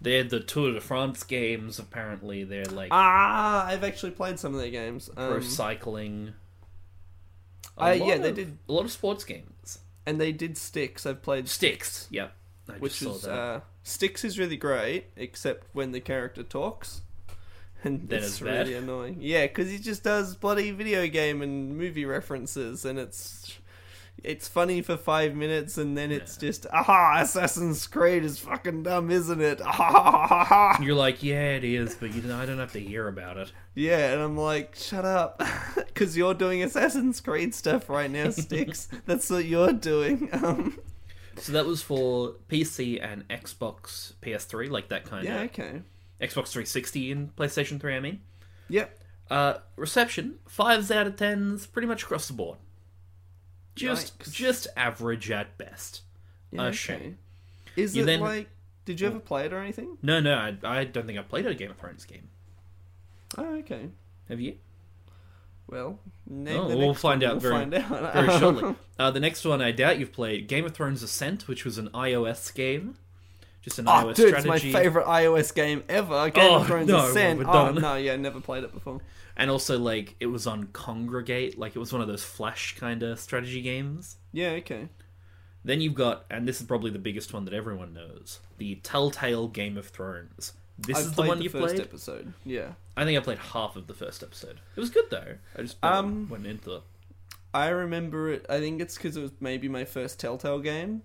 [0.00, 2.44] They're the Tour de France games, apparently.
[2.44, 5.08] They're like Ah, I've actually played some of their games.
[5.14, 6.34] pro Um, cycling.
[7.78, 9.78] A Uh, yeah, they of- did- a lot of sports games.
[10.06, 11.06] and they did Styx.
[11.06, 12.34] I've played Styx, yep.
[12.68, 13.30] I which just saw is that.
[13.32, 17.00] uh, Styx is really great, except when the character talks.
[17.84, 18.66] and Then it's it's bad.
[18.66, 19.16] really annoying.
[19.20, 23.58] Yeah, because he just does bloody video game and movie references, and it's
[24.24, 29.10] it's funny for five minutes, and then it's just aha, Assassin's Creed is fucking dumb,
[29.10, 29.60] isn't it?
[29.66, 30.80] Ah.
[30.82, 33.52] You're like, yeah, it is, but you know, I don't have to hear about it.
[33.74, 35.42] Yeah, and I'm like, shut up,
[35.76, 38.88] because you're doing Assassin's Creed stuff right now, Styx.
[39.06, 40.28] That's what you're doing.
[40.32, 40.78] Um,
[41.36, 45.82] So that was for PC and Xbox PS3, like that kind of yeah, of okay.
[46.20, 47.96] Xbox 360 and PlayStation 3.
[47.96, 48.20] I mean,
[48.68, 48.98] Yep.
[49.30, 52.58] uh, reception fives out of tens, pretty much across the board.
[53.74, 54.32] Just, Yikes.
[54.32, 56.02] just average at best.
[56.50, 56.76] Yeah, A okay.
[56.76, 57.18] shame.
[57.76, 58.48] Is You it then- like?
[58.84, 59.96] Did you ever play it or anything?
[60.02, 62.28] No, no, I, I don't think I played a Game of Thrones game.
[63.38, 63.88] Oh, okay.
[64.28, 64.56] Have you?
[65.66, 68.12] Well, name Oh, we'll find out we'll very- find out.
[68.12, 68.74] Very shortly.
[68.98, 71.88] Uh, the next one I doubt you've played Game of Thrones Ascent, which was an
[71.94, 72.96] iOS game.
[73.62, 74.72] Just an Oh, iOS dude, it's strategy.
[74.72, 76.28] my favorite iOS game ever.
[76.28, 77.38] Game Oh, of Thrones no, Ascent.
[77.38, 79.00] we're Oh no, yeah, never played it before.
[79.36, 81.58] And also, like, it was on Kongregate.
[81.58, 84.16] Like, it was one of those Flash kind of strategy games.
[84.32, 84.88] Yeah, okay.
[85.64, 89.48] Then you've got, and this is probably the biggest one that everyone knows, the Telltale
[89.48, 90.52] Game of Thrones.
[90.78, 91.80] This I've is the one the you first played.
[91.80, 92.32] episode.
[92.44, 94.60] Yeah, I think I played half of the first episode.
[94.76, 95.36] It was good though.
[95.56, 96.82] I just Um, went into it.
[97.54, 98.44] I remember it.
[98.48, 101.02] I think it's because it was maybe my first Telltale game.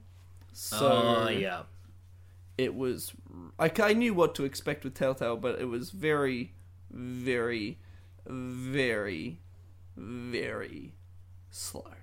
[0.53, 1.61] So Oh yeah,
[2.57, 3.13] it was.
[3.59, 6.53] I, I knew what to expect with Telltale, but it was very,
[6.89, 7.77] very,
[8.29, 9.39] very,
[9.97, 10.93] very
[11.49, 11.85] slow.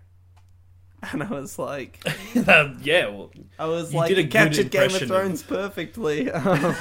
[1.12, 2.02] And I was like,
[2.34, 3.06] yeah.
[3.08, 6.30] Well, I was like, did a you captured Game of impression of- Thrones perfectly.
[6.32, 6.74] Um,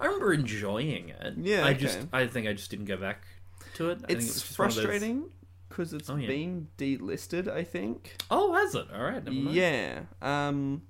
[0.00, 1.34] I remember enjoying it.
[1.38, 1.98] Yeah, I just.
[2.12, 3.22] I think I just didn't go back
[3.74, 4.00] to it.
[4.08, 5.30] I it it's those- frustrating
[5.68, 6.26] because it's Oh, yeah.
[6.28, 7.48] been delisted.
[7.48, 8.16] I think.
[8.30, 8.86] Oh, has it?
[8.94, 9.24] All right.
[9.24, 9.56] Never mind.
[9.56, 10.00] Yeah.
[10.20, 10.82] Um.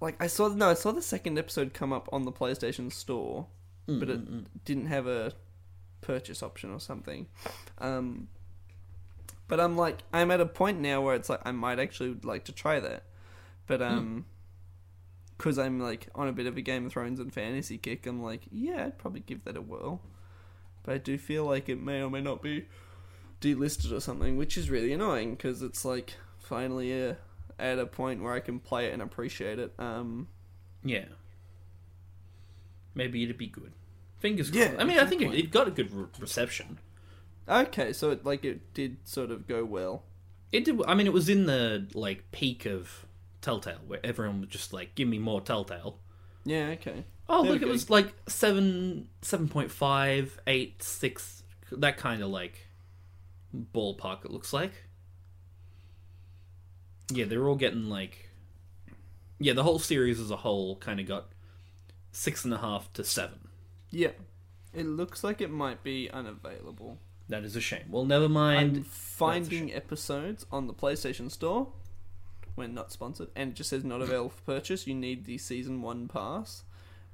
[0.00, 3.46] Like I saw no, I saw the second episode come up on the PlayStation Store,
[3.88, 5.32] Mm, but it didn't have a
[6.00, 7.26] purchase option or something.
[7.78, 8.28] Um.
[9.48, 12.44] But I'm like, I'm at a point now where it's like I might actually like
[12.44, 13.04] to try that,
[13.66, 13.86] but Hmm.
[13.86, 14.24] um,
[15.38, 18.22] because I'm like on a bit of a Game of Thrones and fantasy kick, I'm
[18.22, 20.02] like, yeah, I'd probably give that a whirl.
[20.82, 22.66] But I do feel like it may or may not be
[23.40, 27.14] delisted or something, which is really annoying because it's like finally uh,
[27.58, 29.72] at a point where I can play it and appreciate it.
[29.78, 30.28] Um,
[30.84, 31.06] Yeah.
[32.94, 33.72] Maybe it'd be good.
[34.18, 34.74] Fingers Yeah.
[34.78, 36.78] I mean, I think it, it got a good re- reception.
[37.48, 40.02] okay, so it, like it did sort of go well.
[40.50, 40.80] It did.
[40.86, 43.06] I mean, it was in the like peak of
[43.40, 45.98] Telltale, where everyone was just like, "Give me more Telltale."
[46.44, 47.04] Yeah, okay.
[47.28, 52.30] Oh, There look, it was like seven, seven point five, eight, six, that kind of
[52.30, 52.66] like
[53.54, 54.24] ballpark.
[54.24, 54.72] It looks like.
[57.10, 58.30] Yeah, they're all getting like.
[59.38, 61.26] Yeah, the whole series as a whole kind of got
[62.10, 63.47] six and a half to seven.
[63.90, 64.10] Yeah,
[64.74, 66.98] it looks like it might be unavailable.
[67.28, 67.84] That is a shame.
[67.90, 68.76] Well, never mind.
[68.76, 71.68] I'm finding episodes on the PlayStation Store
[72.54, 74.86] when not sponsored, and it just says not available for purchase.
[74.86, 76.64] You need the season one pass,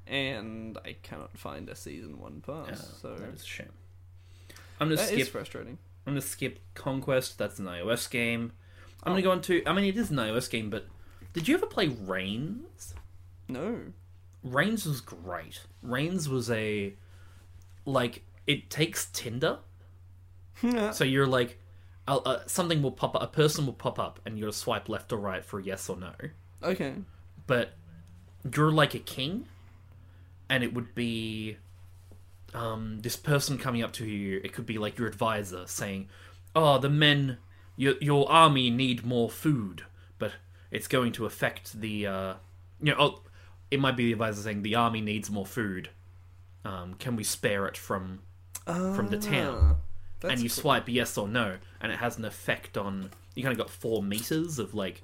[0.06, 2.68] and I cannot find a season one pass.
[2.68, 3.72] Yeah, so that is a shame.
[4.80, 5.20] I'm gonna that skip.
[5.20, 5.78] is frustrating.
[6.06, 7.38] I'm gonna skip Conquest.
[7.38, 8.52] That's an iOS game.
[9.02, 9.22] I'm gonna oh.
[9.24, 9.62] go on to.
[9.66, 10.86] I mean, it is an iOS game, but
[11.32, 12.94] did you ever play Reigns?
[13.48, 13.92] No.
[14.44, 15.60] Reigns was great.
[15.82, 16.94] Reigns was a
[17.84, 19.58] like it takes Tinder.
[20.92, 21.58] So you're like,
[22.06, 24.88] uh, uh, something will pop up, a person will pop up, and you gotta swipe
[24.88, 26.12] left or right for yes or no.
[26.62, 26.94] okay.
[27.46, 27.72] But
[28.54, 29.46] you're like a king,
[30.48, 31.56] and it would be
[32.54, 34.40] um, this person coming up to you.
[34.44, 36.08] It could be like your advisor saying,
[36.54, 37.38] "Oh, the men,
[37.76, 39.84] your your army need more food,
[40.18, 40.32] but
[40.70, 42.34] it's going to affect the, uh,
[42.80, 43.22] you know, oh,
[43.74, 45.90] it might be the advisor saying the army needs more food.
[46.64, 48.20] Um, can we spare it from
[48.64, 49.76] from the town?"
[50.22, 50.62] Ah, and you cool.
[50.62, 53.10] swipe yes or no, and it has an effect on.
[53.34, 55.02] You kind of got four meters of like,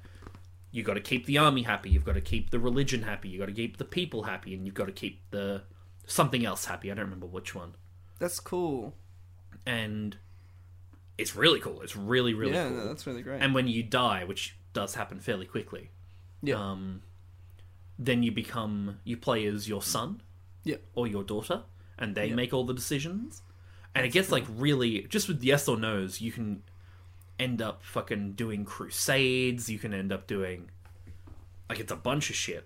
[0.71, 3.37] you got to keep the army happy, you've got to keep the religion happy, you
[3.37, 5.63] got to keep the people happy, and you've got to keep the
[6.07, 6.89] something else happy.
[6.89, 7.75] I don't remember which one.
[8.19, 8.95] That's cool.
[9.65, 10.17] And
[11.17, 11.81] it's really cool.
[11.81, 12.77] It's really really yeah, cool.
[12.77, 13.41] no, that's really great.
[13.41, 15.91] And when you die, which does happen fairly quickly,
[16.41, 16.55] yeah.
[16.55, 17.03] um,
[18.05, 20.21] then you become you play as your son
[20.63, 20.77] yeah.
[20.95, 21.61] or your daughter,
[21.97, 22.35] and they Yeah.
[22.35, 23.43] make all the decisions.
[23.93, 26.63] And it gets like really just with yes or no's, you can
[27.39, 29.69] end up fucking doing crusades.
[29.69, 30.69] You can end up doing
[31.69, 32.65] like it's a bunch of shit.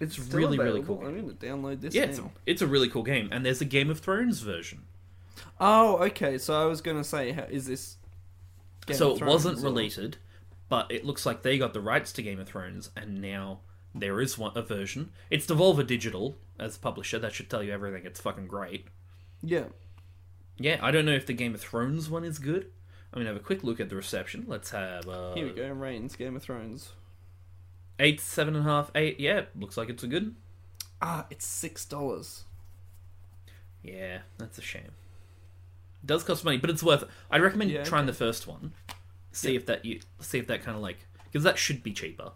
[0.00, 0.98] It's still really, really cool.
[1.04, 3.62] I'm going to download this Yeah, it's a, it's a really cool game, and there's
[3.62, 4.82] a Game of Thrones version.
[5.58, 6.36] Oh, okay.
[6.36, 7.96] So I was going to say, how, is this?
[8.84, 10.18] Game so it wasn't or- related,
[10.68, 13.60] but it looks like they got the rights to Game of Thrones, and now
[13.98, 15.10] there is one a version.
[15.30, 17.18] It's Devolver Digital as publisher.
[17.18, 18.04] That should tell you everything.
[18.04, 18.86] It's fucking great.
[19.42, 19.64] Yeah.
[20.58, 22.70] Yeah, I don't know if the Game of Thrones one is good.
[23.12, 24.44] I'm gonna have a quick look at the reception.
[24.48, 25.68] Let's have uh, Here we go.
[25.70, 26.92] Reigns, Game of Thrones.
[27.98, 29.20] eight, seven and a half, eight.
[29.20, 30.34] Yeah, looks like it's a good.
[31.00, 32.44] Ah, it's six dollars.
[33.82, 34.92] Yeah, that's a shame.
[36.02, 37.08] It does cost money, but it's worth it.
[37.30, 38.72] I'd recommend Yeah, trying the first one.
[39.32, 42.32] See if that you see if that kind of like because that should be cheaper.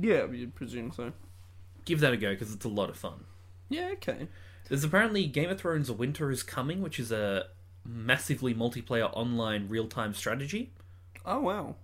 [0.00, 1.12] Yeah, you'd presume so.
[1.84, 3.24] Give that a go because it's a lot of fun.
[3.68, 4.28] Yeah, okay.
[4.68, 7.46] There's apparently Game of Thrones Winter is Coming, which is a
[7.84, 10.72] massively multiplayer online real time strategy.
[11.24, 11.76] Oh wow.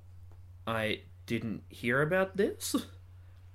[0.66, 2.74] I didn't hear about this,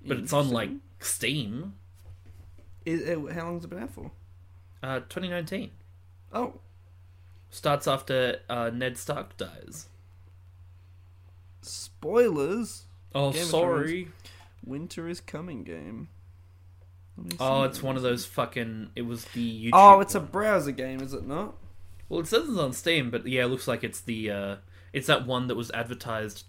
[0.06, 1.74] but it's on like Steam.
[2.84, 4.10] Is, it, how long's it been out for?
[4.82, 5.70] Uh, 2019
[6.32, 6.60] Oh,
[7.50, 9.88] starts after uh, Ned Stark dies.
[11.62, 12.84] spoilers.
[13.14, 14.08] Oh, Game sorry.
[14.66, 16.08] Winter is coming game.
[17.40, 18.90] Oh, it's one of those fucking.
[18.94, 19.70] It was the YouTube.
[19.72, 21.54] Oh, it's a browser game, is it not?
[22.08, 24.30] Well, it says it's on Steam, but yeah, it looks like it's the.
[24.30, 24.56] uh
[24.92, 26.44] It's that one that was advertised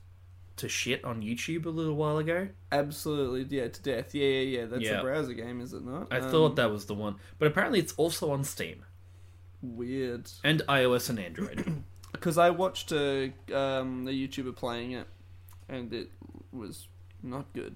[0.57, 2.49] to shit on YouTube a little while ago.
[2.71, 4.13] Absolutely, yeah, to death.
[4.13, 4.65] Yeah, yeah, yeah.
[4.65, 4.99] That's Yeah.
[4.99, 6.07] a browser game, is it not?
[6.11, 8.83] I Um, thought that was the one, but apparently it's also on Steam
[9.61, 11.83] weird and iOS and Android.
[12.11, 15.07] because I watched a um a YouTuber playing it,
[15.69, 16.09] and it
[16.51, 16.87] was
[17.23, 17.75] not good.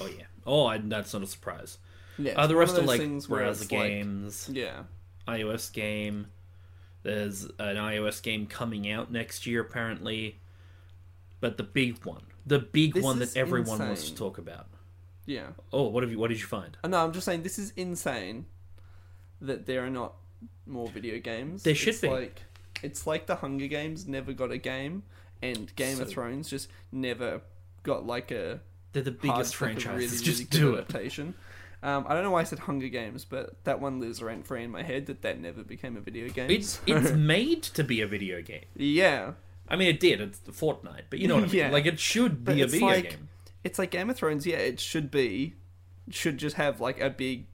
[0.00, 0.24] Oh yeah.
[0.46, 1.78] Oh, I, that's not a surprise.
[2.18, 4.82] Yeah, Uh, the rest of like browser it's like- games, yeah,
[5.26, 6.26] iOS game.
[7.02, 10.40] There's an iOS game coming out next year, apparently.
[11.40, 14.66] But the big one, the big This one that everyone wants to talk about.
[15.26, 15.48] yeah.
[15.72, 16.18] Oh, what have you?
[16.18, 16.76] What did you find?
[16.82, 18.46] Uh, No, I'm just saying this is insane
[19.40, 20.14] that there are not
[20.66, 21.62] more video games.
[21.62, 22.08] There should it's be.
[22.08, 22.42] Like,
[22.82, 25.02] it's like the Hunger Games never got a game,
[25.42, 27.42] and Game of Thrones just never
[27.82, 28.60] got like a
[28.94, 30.12] They're the biggest franchises.
[30.12, 30.78] really, Just really do it.
[30.88, 31.34] adaptation.
[31.82, 34.64] Um, I don't know why I said Hunger Games, but that one lives rent free
[34.64, 36.50] in my head that that never became a video game.
[36.50, 38.64] It's it's made to be a video game.
[38.74, 39.32] yeah,
[39.68, 40.22] I mean, it did.
[40.22, 41.54] It's Fortnite, but you know what I mean.
[41.56, 41.70] Yeah.
[41.70, 43.28] Like it should But be a video like- game.
[43.64, 44.46] it's like Game of Thrones.
[44.46, 45.54] Yeah, it should be,
[46.08, 47.48] should just have like a big,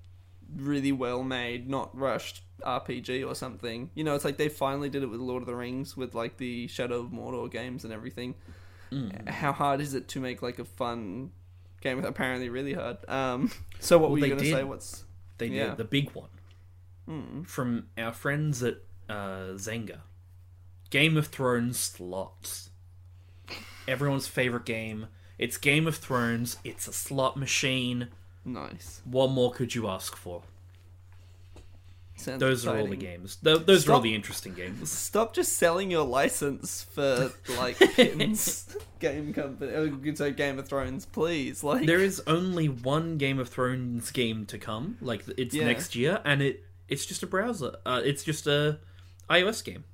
[0.55, 3.91] really well made, not rushed RPG or something.
[3.95, 6.37] You know, it's like they finally did it with Lord of the Rings, with like
[6.37, 8.35] the Shadow of Mordor games and everything.
[8.93, 9.29] Mm.
[9.29, 11.31] How hard is it to make like a fun
[11.81, 12.05] game?
[12.05, 12.97] Apparently, really hard.
[13.09, 14.53] Um, so what Well, were you they gonna did.
[14.55, 14.65] say?
[14.65, 15.05] What's
[15.39, 16.29] They did the big one
[17.09, 20.01] mm, from our friends at uh, Zynga.
[20.91, 22.71] Game of Thrones slots.
[23.87, 25.07] Everyone's favorite game.
[25.39, 26.59] It's Game of Thrones.
[26.65, 28.09] It's a slot machine.
[28.45, 29.01] nice?
[29.05, 30.43] What more could you ask for?
[32.21, 33.37] Sounds Those are all the games.
[33.37, 34.91] Th- those are all the interesting games.
[34.91, 39.73] Stop just selling your license for like pins game company.
[39.75, 41.65] Oh, you say Game of Thrones, please.
[41.65, 44.97] Like There is only one Game of Thrones game to come.
[45.01, 45.65] Like it's Yeah.
[45.67, 47.77] next year, and it it's just a browser.
[47.87, 48.79] Uh, it's just a
[49.29, 49.85] iOS game.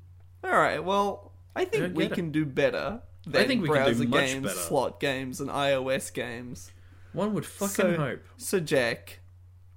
[0.43, 0.83] All right.
[0.83, 2.15] Well, I think don't we get it.
[2.17, 4.59] can do better than think we can do browser much games, better.
[4.59, 6.71] slot games, and iOS games.
[7.13, 8.23] One would fucking So- hope.
[8.37, 9.21] So, Jack,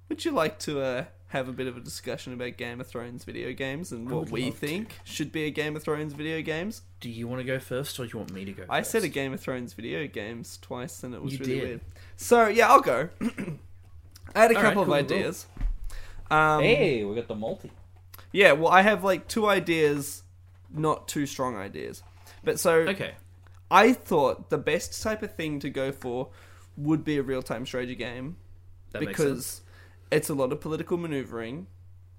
[0.08, 3.24] would you like to uh, have a bit of a discussion about Game of Thrones
[3.24, 4.66] video games and what we love to.
[4.66, 6.82] think should be a Game of Thrones video games?
[7.00, 8.64] Do you want to go first, or do you want me to go?
[8.68, 8.90] I first?
[8.90, 11.62] said a Game of Thrones video games twice, and it was You really did.
[11.62, 11.80] weird.
[12.16, 13.08] So yeah, I'll go.
[13.20, 15.16] I had a All right, couple cool, of cool.
[15.16, 15.46] ideas.
[16.30, 17.70] Um, Hey, we got the multi.
[18.32, 20.22] Yeah, well, I have like two ideas,
[20.72, 22.02] not two strong ideas.
[22.44, 23.14] But so Okay.
[23.70, 26.28] I thought the best type of thing to go for
[26.76, 28.36] would be a real time strategy game
[28.92, 29.28] That makes sense.
[29.28, 29.60] because
[30.10, 31.66] it's a lot of political maneuvering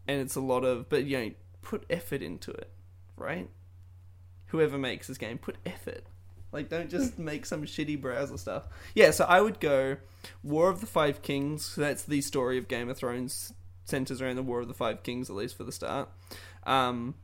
[0.07, 2.71] and it's a lot of, but you know, put effort into it,
[3.15, 3.49] right?
[4.47, 6.03] Whoever makes this game, put effort.
[6.51, 8.67] Like, don't just make some shitty browser stuff.
[8.93, 9.97] Yeah, so I would go
[10.43, 11.65] War of the Five Kings.
[11.65, 13.53] So that's the story of Game of Thrones.
[13.85, 16.09] Centers around the War of the Five Kings, at least for the start.
[16.65, 17.15] Um,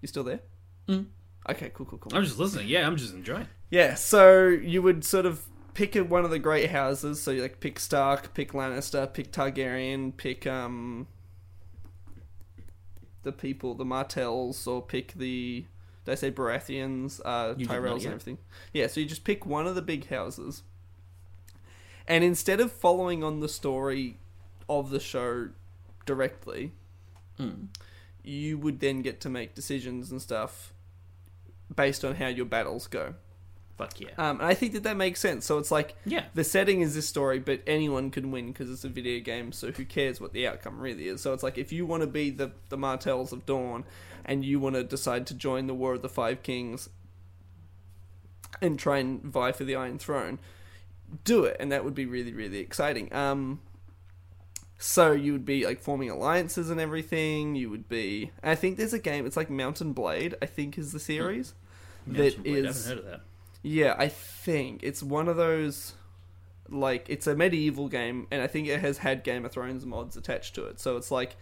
[0.00, 0.40] you still there?
[0.88, 1.06] Mm.
[1.48, 2.16] Okay, cool, cool, cool.
[2.16, 2.68] I'm just listening.
[2.68, 3.46] Yeah, I'm just enjoying.
[3.70, 5.44] Yeah, so you would sort of
[5.78, 7.22] pick a, one of the great houses.
[7.22, 11.06] So you like pick Stark, pick Lannister, pick Targaryen, pick um
[13.22, 15.64] the people, the Martells, or pick the
[16.04, 18.38] did I say Baratheons, uh, You Tyrells, and everything.
[18.72, 20.62] Yeah, so you just pick one of the big houses,
[22.06, 24.18] and instead of following on the story
[24.68, 25.50] of the show
[26.06, 26.72] directly,
[27.38, 27.68] Mm.
[28.24, 30.72] you would then get to make decisions and stuff
[31.74, 33.14] based on how your battles go.
[33.78, 34.08] Fuck yeah.
[34.18, 35.46] Um, and I think that that makes sense.
[35.46, 36.24] So it's like Yeah.
[36.34, 39.52] the setting is this story, but anyone can win because it's a video game.
[39.52, 41.20] So who cares what the outcome really is?
[41.20, 43.84] So it's like if you want to be the the Martells of Dorne,
[44.24, 46.88] and you want to decide to join the War of the Five Kings,
[48.60, 50.40] and try and vie for the Iron Throne,
[51.24, 53.12] do it, and that would be really really exciting.
[53.14, 53.60] Um,
[54.76, 57.54] so you would be like forming alliances and everything.
[57.54, 58.32] You would be.
[58.42, 59.24] I think there's a game.
[59.26, 60.34] It's like Mount & Blade.
[60.42, 61.54] I think is the series.
[62.06, 63.20] Mountain that Blade, I haven't heard of that.
[63.62, 65.94] Yeah, I think it's one of those.
[66.70, 70.16] Like it's a medieval game, and I think it has had Game of Thrones mods
[70.18, 70.78] attached to it.
[70.78, 71.36] So it's like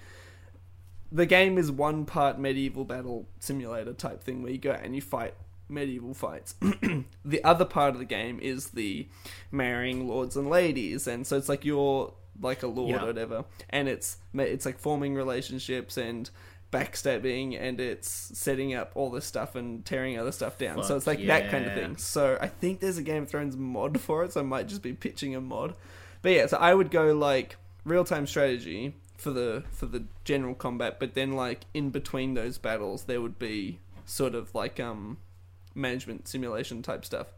[1.11, 5.03] the game is one part medieval battle simulator type thing where you go and you
[5.03, 5.35] fight
[5.69, 6.55] medieval fights.
[7.25, 9.09] the other part of the game is the
[9.51, 13.03] marrying lords and ladies, and so it's like you're like a lord Yeah.
[13.03, 16.31] or whatever, and it's it's like forming relationships and
[16.73, 20.83] backstabbing and it's setting up all this stuff and tearing other stuff down.
[20.85, 21.97] so it's like that kind of thing.
[21.97, 24.83] So I think there's a Game of Thrones mod for it, so I might just
[24.83, 25.75] be pitching a mod.
[26.23, 30.55] But yeah, so I would go like real time strategy for the for the general
[30.55, 35.19] combat, but then like in between those battles there would be sort of like um
[35.75, 37.29] management simulation type stuff.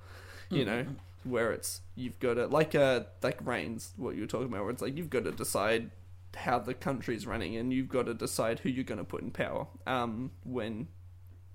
[0.50, 0.86] You know,
[1.24, 4.70] where it's you've got to like uh like Reigns, what you were talking about, where
[4.70, 5.90] it's like you've got to decide
[6.38, 9.30] how the country's running and you've got to decide who you're going to put in
[9.30, 10.88] power um when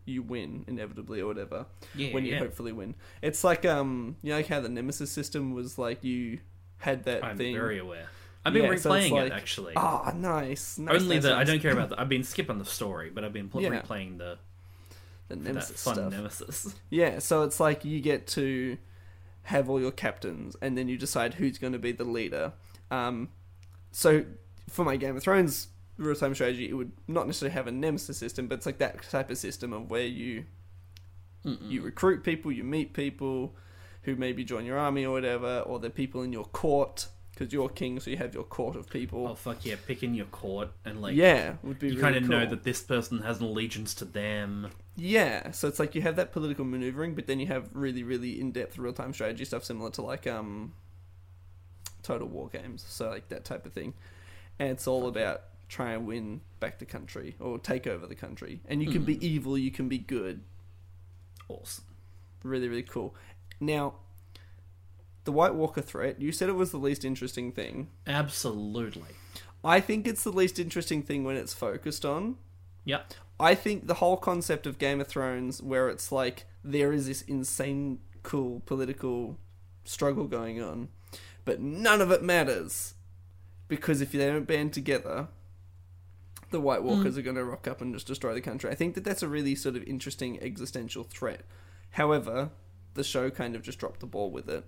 [0.06, 1.66] you win inevitably or whatever
[1.96, 2.40] Yeah, when you yeah.
[2.40, 6.40] hopefully win it's like um you know like how the nemesis system was like you
[6.78, 8.08] had that I'm thing very aware.
[8.46, 9.74] I've been Yeah, so replaying like- it actually.
[9.78, 12.00] ah nice, nice Only nice, the I don't care about the.
[12.02, 14.38] I've been skipping the story, but I've been pl- replaying the
[15.30, 16.76] the that nemesis fun stuff nemesis.
[16.90, 18.78] Yeah, so it's like you get to
[19.44, 22.52] have all your captains, and then you decide who's going to be the leader.
[22.92, 23.30] Um,
[23.92, 24.26] so
[24.70, 28.18] for my Game of Thrones real time strategy, it would not necessarily have a nemesis
[28.18, 30.46] system, but it's like that type of system of where you
[31.44, 33.56] you recruit people, you meet people
[34.04, 37.70] who maybe join your army or whatever, or they're people in your court because you're
[37.70, 39.28] king, so you have your court of people.
[39.28, 39.76] Oh fuck yeah!
[39.88, 42.82] Picking your court and like yeah, would be you really kind of know that this
[42.82, 44.70] person has an allegiance to them.
[44.96, 48.40] Yeah, so it's like you have that political maneuvering, but then you have really, really
[48.40, 50.74] in-depth real-time strategy stuff similar to like um,
[52.04, 53.96] Total War games, so like that type of thing,
[54.60, 58.62] and it's all about try and win back the country or take over the country,
[58.68, 59.24] and you can be mm.
[59.24, 60.42] evil, you can be good,
[61.50, 61.86] Awesome.
[62.44, 63.16] really, really cool.
[63.60, 63.96] Now,
[65.24, 67.90] the White Walker threat, you said it was the least interesting thing.
[68.08, 69.16] Absolutely.
[69.64, 72.36] I think it's the least interesting thing when it's focused on.
[72.86, 73.14] Yep.
[73.40, 77.22] I think the whole concept of Game of Thrones, where it's like there is this
[77.24, 79.38] insane, cool political
[79.86, 80.90] struggle going on,
[81.46, 82.94] but none of it matters
[83.76, 85.28] because if they don't band together,
[86.52, 86.84] the White mm.
[86.84, 88.70] Walkers are going to rock up and just destroy the country.
[88.70, 91.42] I think that that's a really sort of interesting existential threat.
[91.92, 92.52] However,
[92.94, 94.64] the show kind of just dropped the ball with it.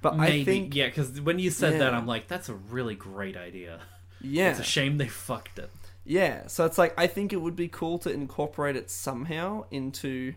[0.00, 2.94] But Maybe I think, yeah, because when you said that, I'm like, that's a really
[2.94, 3.80] great idea.
[4.20, 5.70] yeah, It's a shame they fucked it.
[6.04, 10.34] Yeah, so it's like I think it would be cool to incorporate it somehow into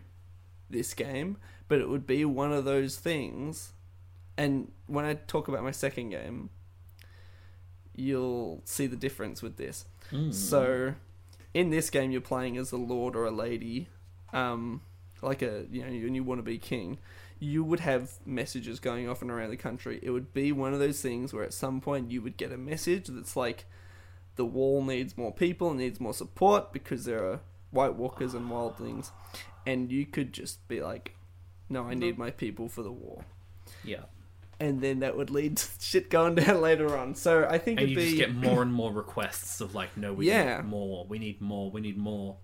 [0.68, 3.72] this game, but it would be one of those things.
[4.36, 6.50] And when I talk about my second game,
[7.94, 9.84] you'll see the difference with this.
[10.32, 10.94] So,
[11.54, 13.88] in this game, you're playing as a lord or a lady,
[14.32, 14.80] um,
[15.22, 16.98] like a you know, and you want to be king.
[17.38, 19.98] You would have messages going off and around the country.
[20.02, 22.56] It would be one of those things where at some point you would get a
[22.56, 23.64] message that's like,
[24.36, 29.10] the wall needs more people, needs more support because there are White Walkers and wildlings,
[29.66, 31.16] and you could just be like,
[31.68, 33.24] "No, I need my people for the war,"
[33.84, 34.04] Yeah.
[34.62, 37.14] And then that would lead to shit going down later on.
[37.14, 39.96] So I think And it'd you be, just get more and more requests of like,
[39.96, 40.58] no, we Yeah.
[40.58, 42.36] need more, we need more, we need more.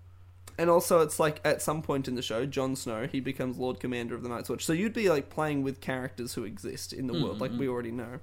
[0.57, 3.79] and also it's like at some point in the show, Jon Snow he becomes Lord
[3.79, 4.65] Commander of the Night's Watch.
[4.65, 7.91] So you'd be like playing with characters who exist in the world, like we already
[7.91, 8.19] know.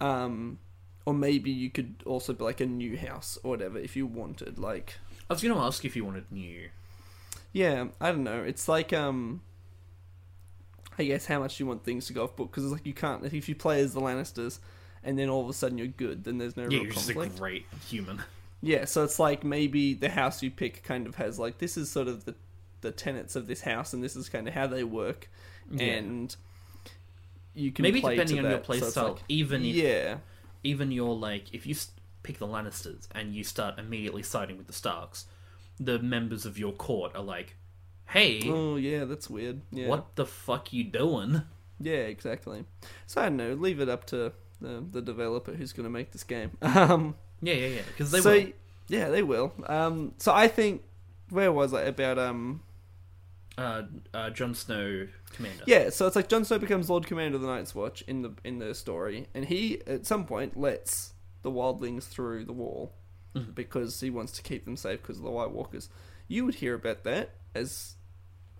[0.00, 0.58] Um,
[1.06, 4.58] or maybe you could also be like a new house or whatever if you wanted,
[4.58, 4.94] like.
[5.30, 6.68] I was going to ask if you wanted new.
[7.52, 8.42] Yeah, I don't know.
[8.42, 9.40] It's like um,
[10.98, 12.92] I guess how much you want things to go off book because it's like you
[12.94, 14.58] can't if you play as the Lannisters,
[15.02, 17.08] and then all of a sudden you're good, then there's no Yeah, real you're just
[17.10, 17.38] a conflict.
[17.38, 18.22] great human.
[18.60, 21.90] Yeah, so it's like maybe the house you pick kind of has like this is
[21.90, 22.34] sort of the
[22.82, 25.30] the tenets of this house, and this is kind of how they work,
[25.70, 25.82] Yeah.
[25.84, 26.36] and
[27.54, 28.66] you can Maybe depending on your that.
[28.66, 30.16] So playstyle, like- even if yeah,
[30.64, 31.74] even your like if you
[32.22, 35.26] pick the Lannisters and you start immediately siding with the Starks,
[35.78, 37.56] the members of your court are like,
[38.12, 39.60] "Hey, oh yeah, that's weird.
[39.70, 41.42] Yeah, what the fuck you doing?"
[41.80, 42.64] Yeah, exactly.
[43.06, 43.54] So I don't know.
[43.54, 46.56] Leave it up to the the developer who's going to make this game.
[46.62, 47.16] Um.
[47.40, 47.82] Yeah, yeah, yeah.
[47.88, 48.46] Because they so will.
[48.88, 49.52] yeah, they will.
[49.66, 50.82] Um, so I think
[51.30, 52.62] where was I about um.
[53.58, 53.82] Uh,
[54.14, 55.64] uh, Jon Snow, commander.
[55.66, 58.32] Yeah, so it's like Jon Snow becomes Lord Commander of the Night's Watch in the
[58.44, 62.94] in the story, and he at some point lets the wildlings through the wall
[63.34, 63.54] Mhm.
[63.54, 65.90] because he wants to keep them safe because of the White Walkers.
[66.28, 67.96] You would hear about that as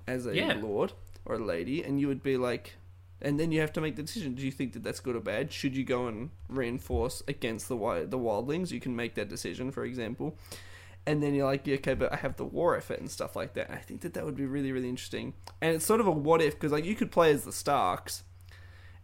[0.07, 0.55] as a Yeah.
[0.63, 0.93] lord
[1.25, 2.75] or a lady, and you would be like,
[3.25, 5.21] And then you have to make the decision: Do you think that that's good or
[5.21, 5.53] bad?
[5.53, 8.73] Should you go and reinforce against the wi- the wildlings?
[8.73, 10.37] You can make that decision, for example.
[11.07, 13.55] And then you're like, yeah, okay, but I have the war effort and stuff like
[13.55, 13.71] that.
[13.71, 15.35] I think that that would be really, really interesting.
[15.61, 18.25] And it's sort of a what if because like you could play as the Starks,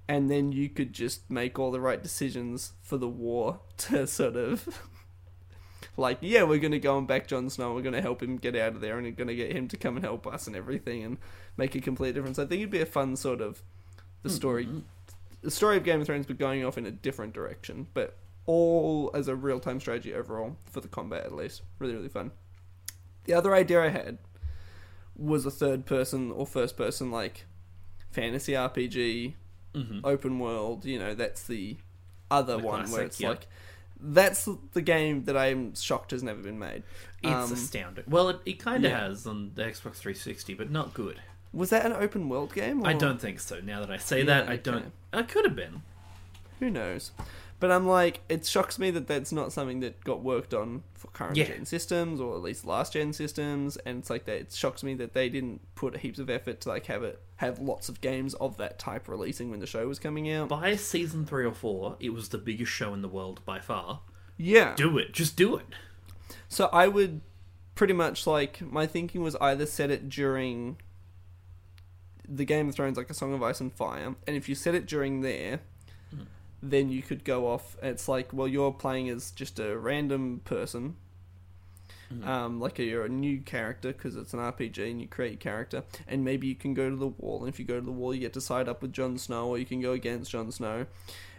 [0.08, 4.34] and then you could just make all the right decisions for the war to sort
[4.36, 4.80] of
[5.98, 8.36] like yeah we're going to go and back Jon Snow we're going to help him
[8.38, 10.46] get out of there and we're going to get him to come and help us
[10.46, 11.18] and everything and
[11.58, 13.62] make a complete difference I think it'd be a fun sort of
[14.22, 14.78] the story Mm-hmm.
[15.42, 19.10] the story of Game of Thrones but going off in a different direction but all
[19.12, 22.30] as a real-time strategy overall for the combat at least really really fun
[23.24, 24.16] the other idea I had
[25.16, 27.44] was a third person or first person like
[28.10, 29.34] fantasy RPG
[29.74, 30.00] Mhm.
[30.02, 30.86] open world.
[30.86, 31.76] You know, that's the
[32.30, 33.28] other The one where it's yeah.
[33.30, 33.46] like
[34.00, 36.82] that's the game that I'm shocked has never been made.
[37.22, 38.04] It's Um, astounding.
[38.08, 39.08] Well, it, it kind of yeah.
[39.08, 41.20] has on the Xbox 360, but not good.
[41.52, 42.84] Was that an open world game?
[42.84, 43.60] I don't think so.
[43.60, 44.62] Now that I say Yeah, that, I okay.
[44.62, 44.92] don't.
[45.12, 45.82] It could have been.
[46.60, 47.12] Who knows?
[47.60, 51.08] But I'm like, it shocks me that that's not something that got worked on for
[51.08, 51.46] current Yeah.
[51.46, 53.76] gen systems or at least last gen systems.
[53.78, 54.36] And it's like that.
[54.36, 57.58] It shocks me that they didn't put heaps of effort to like have it have
[57.58, 60.48] lots of games of that type releasing when the show was coming out.
[60.48, 64.00] By season three or four, it was the biggest show in the world by far.
[64.36, 64.74] Yeah.
[64.76, 65.12] Do it.
[65.12, 65.66] Just do it.
[66.48, 67.20] So I would
[67.74, 70.78] pretty much like my thinking was either set it during
[72.28, 74.74] the Game of Thrones, like a Song of Ice and Fire, and if you set
[74.74, 75.60] it during there,
[76.62, 77.76] then you could go off.
[77.82, 80.96] It's like, well, you're playing as just a random person,
[82.24, 85.38] um, like a, you're a new character because it's an RPG and you create your
[85.38, 87.92] character, and maybe you can go to the wall, and if you go to the
[87.92, 90.50] wall, you get to side up with Jon Snow, or you can go against Jon
[90.50, 90.86] Snow.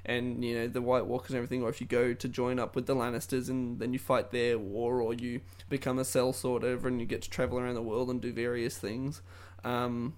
[0.06, 2.74] And you know the White Walkers and everything, or if you go to join up
[2.76, 6.64] with the Lannisters and then you fight their war, or you become a cell sellsword
[6.64, 9.22] over and you get to travel around the world and do various things.
[9.64, 10.16] Um,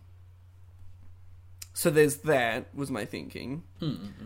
[1.74, 3.64] so there's that was my thinking.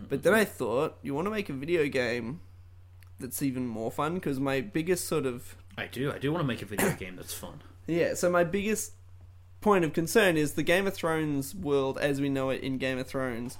[0.10, 2.41] But then I thought, you want to make a video game
[3.20, 6.12] that's even more fun because my biggest sort of I do.
[6.12, 7.62] I do want to make a video game that's fun.
[7.88, 8.14] yeah.
[8.14, 8.93] So my biggest
[9.62, 12.98] point of concern is the Game of Thrones world as we know it in Game
[13.00, 13.58] of Thrones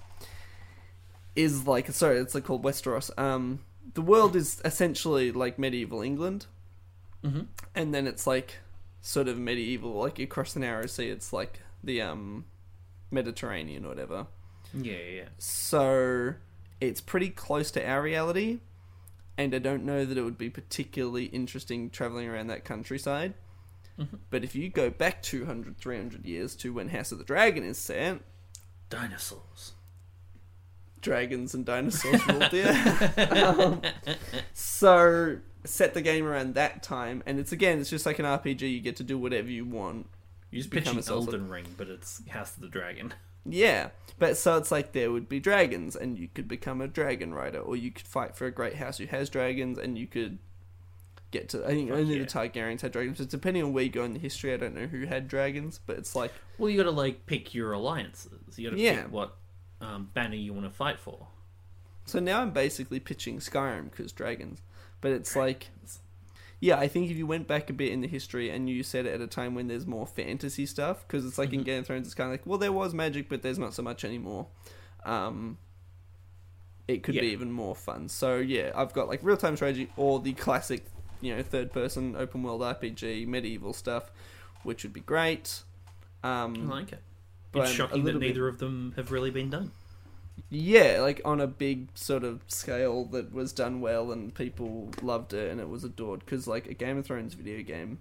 [1.36, 3.12] is like sorry, it's like called Westeros.
[3.20, 3.60] Um,
[3.94, 6.46] the world is essentially like medieval England,
[7.24, 7.42] hmm
[7.74, 8.60] and then it's like
[9.02, 11.10] sort of medieval, like across the narrow sea.
[11.10, 12.46] It's like the um
[13.16, 14.28] Mediterranean or whatever.
[14.74, 15.28] Yeah, yeah, yeah.
[15.40, 16.36] So
[16.80, 18.60] it's pretty close to our reality,
[19.38, 23.34] and I don't know that it would be particularly interesting traveling around that countryside.
[24.00, 24.20] Mhm.
[24.30, 27.78] But if you go back 200, 300 years to when House of the Dragon is
[27.78, 28.20] set,
[28.90, 29.72] Dinosaurs.
[31.02, 32.74] dragons and dinosaurs ruled there.
[33.32, 33.82] um,
[34.54, 38.62] so set the game around that time, and it's again, it's just like an RPG.
[38.62, 40.08] You get to do whatever you want.
[40.56, 41.14] You just Become pitching.
[41.14, 43.14] Elden Ring, but it's House of the Dragon.
[43.46, 47.34] Yeah, but so it's like there would be dragons, and you could become a dragon
[47.34, 50.40] rider, or you could fight for a great house who has dragons, and you could
[51.32, 51.64] get to.
[51.66, 52.24] I think Fuck only yeah.
[52.24, 53.18] the Targaryens had dragons.
[53.18, 55.80] But depending on where you go in the history, I don't know who had dragons,
[55.86, 58.58] but it's like Well, you got to like pick your alliances.
[58.58, 59.02] You got to Yeah.
[59.04, 59.36] pick what
[59.82, 61.28] um, banner you want to fight for.
[62.06, 64.62] so now I'm basically pitching Skyrim because dragons,
[65.02, 65.70] but it's like.
[66.62, 69.06] Yeah, I think if you went back a bit in the history and you said
[69.06, 71.66] it at a time when there's more fantasy stuff, because it's like in Mhm.
[71.66, 73.84] Game of Thrones, it's kind of like, well, there was magic, but there's not so
[73.84, 74.48] much anymore.
[75.06, 75.58] Um,
[76.88, 78.08] it could be even more fun.
[78.10, 80.86] So yeah, I've got like real time strategy or the classic,
[81.22, 84.12] you know, third person open world RPG medieval stuff,
[84.64, 85.64] which would be great.
[86.24, 87.02] I Um, like it.
[87.54, 89.72] It's shocking that little bit- neither of them have really been done.
[90.50, 95.34] Yeah, like on a big sort of scale that was done well and people loved
[95.34, 98.00] it and it was adored because like a Game of Thrones video game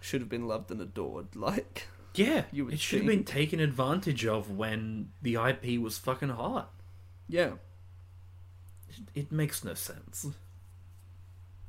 [0.00, 1.28] should have been loved and adored.
[1.36, 5.98] Like Yeah, You would it should have been taken advantage of when the IP was
[5.98, 6.72] fucking hot.
[7.28, 7.52] yeah,
[8.88, 10.26] It, it makes no sense.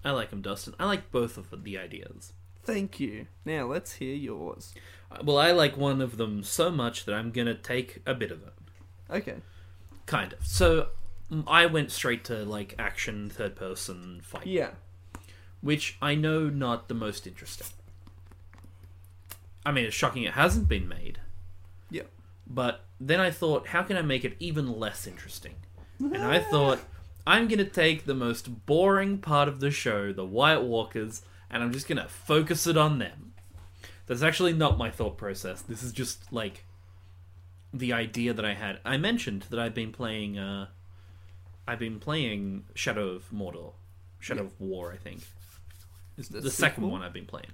[0.05, 0.73] I like him, Dustin.
[0.79, 2.33] I like both of the ideas.
[2.63, 3.27] thank you.
[3.45, 4.73] Now let's hear yours.
[5.11, 8.31] Uh, Well, I like one of them so much that I'm gonna take a bit
[8.31, 8.53] of it.
[9.09, 9.35] Okay.
[10.05, 10.45] Kind of.
[10.45, 10.87] So
[11.47, 14.71] I went straight to like action third person fight, Yeah.
[15.61, 17.67] which I know not the most interesting.
[19.65, 21.19] I mean, it's shocking it hasn't been made.
[21.89, 22.03] Yeah.
[22.45, 25.55] But then I thought, how can I make it even less interesting?
[25.99, 26.79] And I thought,
[27.25, 31.63] I'm going to take the most boring part of the show, the White Walkers, and
[31.63, 33.33] I'm just going to focus it on them.
[34.05, 35.61] That's actually not my thought process.
[35.61, 36.65] This is just like
[37.73, 38.79] the idea that I had.
[38.85, 40.37] I mentioned that I've been playing.
[40.37, 40.67] Uh,
[41.67, 43.73] I've been playing Shadow of Mordor,
[44.19, 44.91] Shadow of War.
[44.91, 45.21] I think
[46.17, 47.51] is The the, second one I've been playing.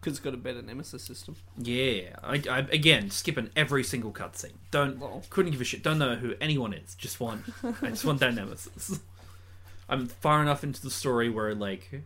[0.00, 1.36] because it's got a better nemesis system.
[1.58, 4.52] Yeah, I, I again skipping every single cutscene.
[4.70, 5.22] Don't Lol.
[5.30, 5.82] couldn't give a shit.
[5.82, 6.94] Don't know who anyone is.
[6.94, 7.42] Just want
[7.82, 9.00] I just want that nemesis.
[9.88, 12.02] I'm far enough into the story where like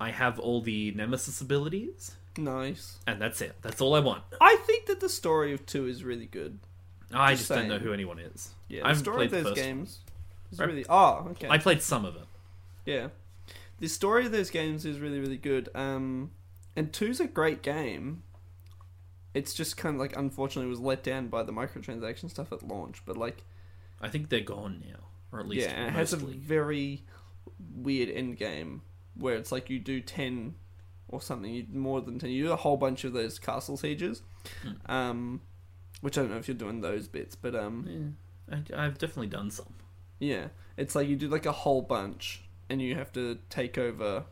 [0.00, 2.98] I have all the nemesis abilities, Nice.
[3.06, 3.54] and that's it.
[3.62, 4.22] That's all I want.
[4.40, 6.58] I think that the story of two is really good.
[7.12, 8.50] I Just just, don't know who anyone is.
[8.68, 9.98] Yeah, I the haven't story played of the those first games
[10.52, 10.68] is Right.
[10.68, 10.86] really.
[10.88, 11.48] Oh, okay.
[11.48, 12.26] I played some of it.
[12.84, 13.08] Yeah,
[13.80, 15.68] the story of those games is really really good.
[15.74, 16.30] Um,
[16.76, 18.22] and two's a great game.
[19.34, 23.02] It's just kind of like unfortunately was let down by the microtransaction stuff at launch,
[23.06, 23.44] but like
[24.00, 25.00] I think they're gone now,
[25.32, 26.36] or at least yeah, and it has a mostly.
[26.38, 27.04] very
[27.74, 28.82] weird end game
[29.14, 30.54] where it's like you do ten
[31.08, 32.30] or something, you more than ten.
[32.30, 34.22] You do a whole bunch of those castle sieges,
[34.62, 34.90] Hmm.
[34.92, 35.40] um,
[36.00, 38.14] which I don't know if you're doing those bits, but um,
[38.48, 39.74] Yeah, I, I've definitely done some.
[40.18, 44.24] Yeah, it's like you do like a whole bunch, and you have to take over.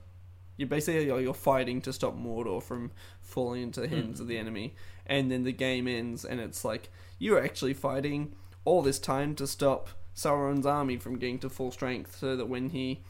[0.56, 2.90] You basically you're, you're fighting to stop Mordor from
[3.20, 4.74] falling into the hands of the enemy,
[5.06, 9.46] and then the game ends, and it's like you're actually fighting all this time to
[9.46, 13.02] stop Sauron's army from getting to full strength, so that when he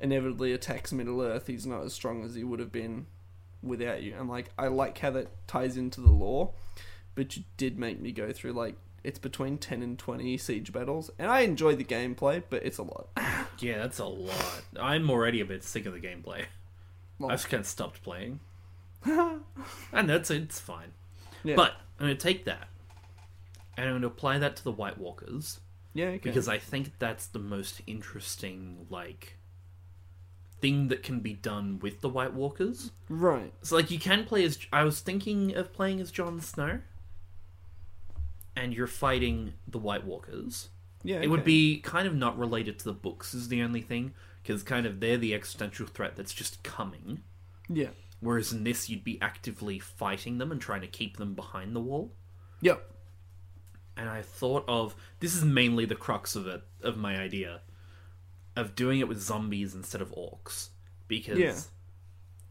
[0.00, 3.06] inevitably attacks Middle Earth, he's not as strong as he would have been
[3.62, 4.14] without you.
[4.18, 6.52] And like I like how that ties into the lore,
[7.18, 11.10] but you did make me go through like it's between 10 and 20 siege battles
[11.18, 13.08] and i enjoy the gameplay but it's a lot
[13.60, 14.62] Yeah, that's a lot.
[14.78, 16.44] I'm already a bit sick of the gameplay.
[17.18, 18.38] Well- I've kind of stopped playing,
[19.04, 20.92] and that's it's fine.
[21.42, 22.68] yeah But I'm going to take that
[23.76, 25.58] and I'm going to apply that to the White Walkers
[25.92, 26.18] yeah okay.
[26.18, 29.38] because I think that's the most interesting like
[30.60, 32.92] thing that can be done with the White Walkers.
[33.08, 36.78] right So like you can play as I was thinking of playing as Jon Snow,
[38.58, 40.68] and you're fighting the White Walkers.
[41.04, 44.12] yeah It would be kind of not related to the books is the only thing
[44.42, 47.22] because kind of they're the existential threat that's just coming.
[47.68, 47.90] yeah
[48.20, 51.80] Whereas in this, you'd be actively fighting them and trying to keep them behind the
[51.80, 52.12] wall.
[52.60, 52.80] yep
[53.96, 57.60] And I thought of this is mainly the crux of it of my idea
[58.56, 60.70] of doing it with zombies instead of orcs
[61.06, 61.56] because Yeah.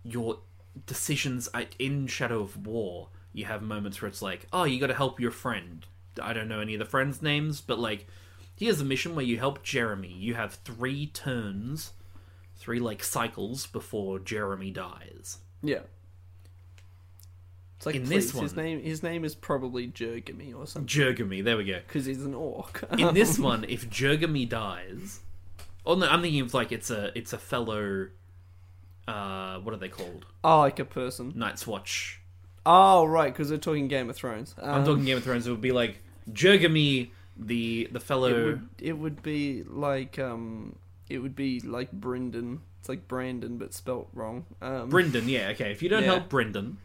[0.04, 0.40] your
[0.86, 1.50] decisions
[1.80, 5.20] in Shadow of War, you have moments where it's like, oh, you got to help
[5.20, 5.86] your friend.
[6.20, 8.08] I don't know any of the friends' names, but like,
[8.56, 10.12] here's a mission where you help Jeremy.
[10.14, 11.94] You have three turns,
[12.56, 15.38] three like cycles before Jeremy dies.
[15.64, 15.80] yeah
[17.78, 20.88] it's like In please, this his one- name his name is probably Jergamy or something
[20.88, 21.80] Jergamy, there we go.
[21.86, 25.20] because he's an orc In this one, if Jergamy dies,
[25.86, 28.08] oh no, I'm thinking of like it's a it's a fellow.
[29.08, 30.26] Uh, what are they called?
[30.44, 32.20] oh like a person Night's Watch.
[32.66, 35.46] oh right because they're talking Game of Thrones I'm Um, talking Game of Thrones.
[35.48, 36.00] It would be like
[36.32, 38.30] Jergamy, the the fellow.
[38.30, 40.76] it would, it would be like um
[41.10, 45.72] it would be like Brendan it's like Brandon but spelt wrong um Brendan, yeah, okay.
[45.72, 46.08] If you don't Yeah.
[46.08, 46.78] help Brendan,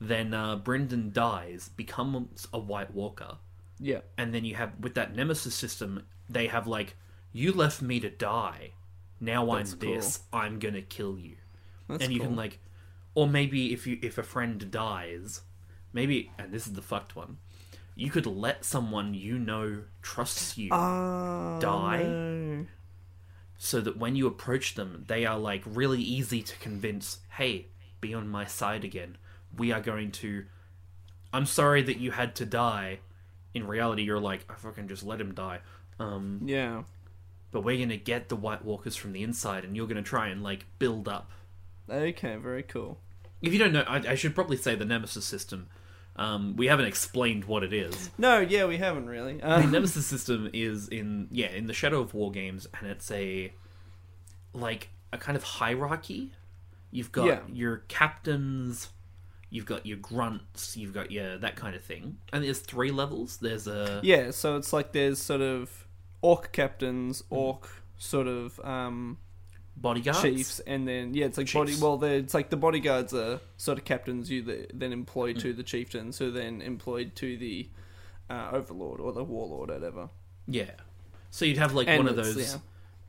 [0.00, 3.36] then uh, Brendan dies, becomes a White Walker,
[3.80, 6.96] yeah and then you have with that Nemesis system, they have like,
[7.32, 8.72] you left me to die,
[9.20, 11.36] now That's I'm this, I'm gonna kill you,
[11.88, 12.28] that's and you cool.
[12.28, 12.58] can like,
[13.14, 15.42] or maybe if you if a friend dies,
[15.92, 17.38] maybe, and this is the fucked one,
[17.94, 20.68] you could let someone you know trusts you.
[20.72, 22.02] Oh, die?
[22.02, 22.66] no.
[23.58, 27.18] so that when you approach them, they are like really easy to convince.
[27.30, 27.66] Hey,
[28.00, 29.16] be on my side again.
[29.56, 30.44] We are going to.
[31.32, 33.00] I'm sorry that you had to die.
[33.54, 35.60] In reality, you're like, I fucking just let him die.
[35.98, 36.82] Um, Yeah.
[37.50, 40.42] but we're gonna get the White Walkers from the inside, and you're gonna try and
[40.42, 41.30] like build up.
[41.88, 42.98] Okay, very cool.
[43.42, 45.68] If you don't know, I, I should probably say the Nemesis system.
[46.16, 48.10] Um, we haven't explained what it is.
[48.18, 49.38] No, yeah, we haven't really.
[49.38, 53.10] the Uh, Nemesis system is in yeah in the Shadow of War games, and it's
[53.10, 53.52] a
[54.52, 56.32] like a kind of hierarchy.
[56.90, 57.40] You've got Yeah.
[57.50, 58.90] your captains,
[59.48, 63.38] you've got your grunts, you've got your that kind of thing, and there's three levels.
[63.38, 65.86] There's a yeah, so it's like there's sort of
[66.20, 69.16] orc captains, orc sort of um,
[69.82, 71.74] bodyguards, chiefs, and then yeah, it's like body.
[71.80, 75.62] Well, it's like the bodyguards are sort of captains you th- then employ to the
[75.62, 77.68] chieftains, who then employed to the
[78.30, 80.08] uh, overlord or the warlord, or whatever.
[80.46, 80.70] Yeah,
[81.30, 82.60] so you'd have like And one of it's- those yeah.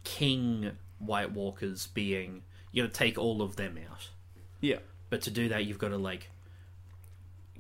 [0.03, 4.09] king White Walkers being you to take all of them out.
[4.59, 6.29] Yeah, But to do that, you've got to like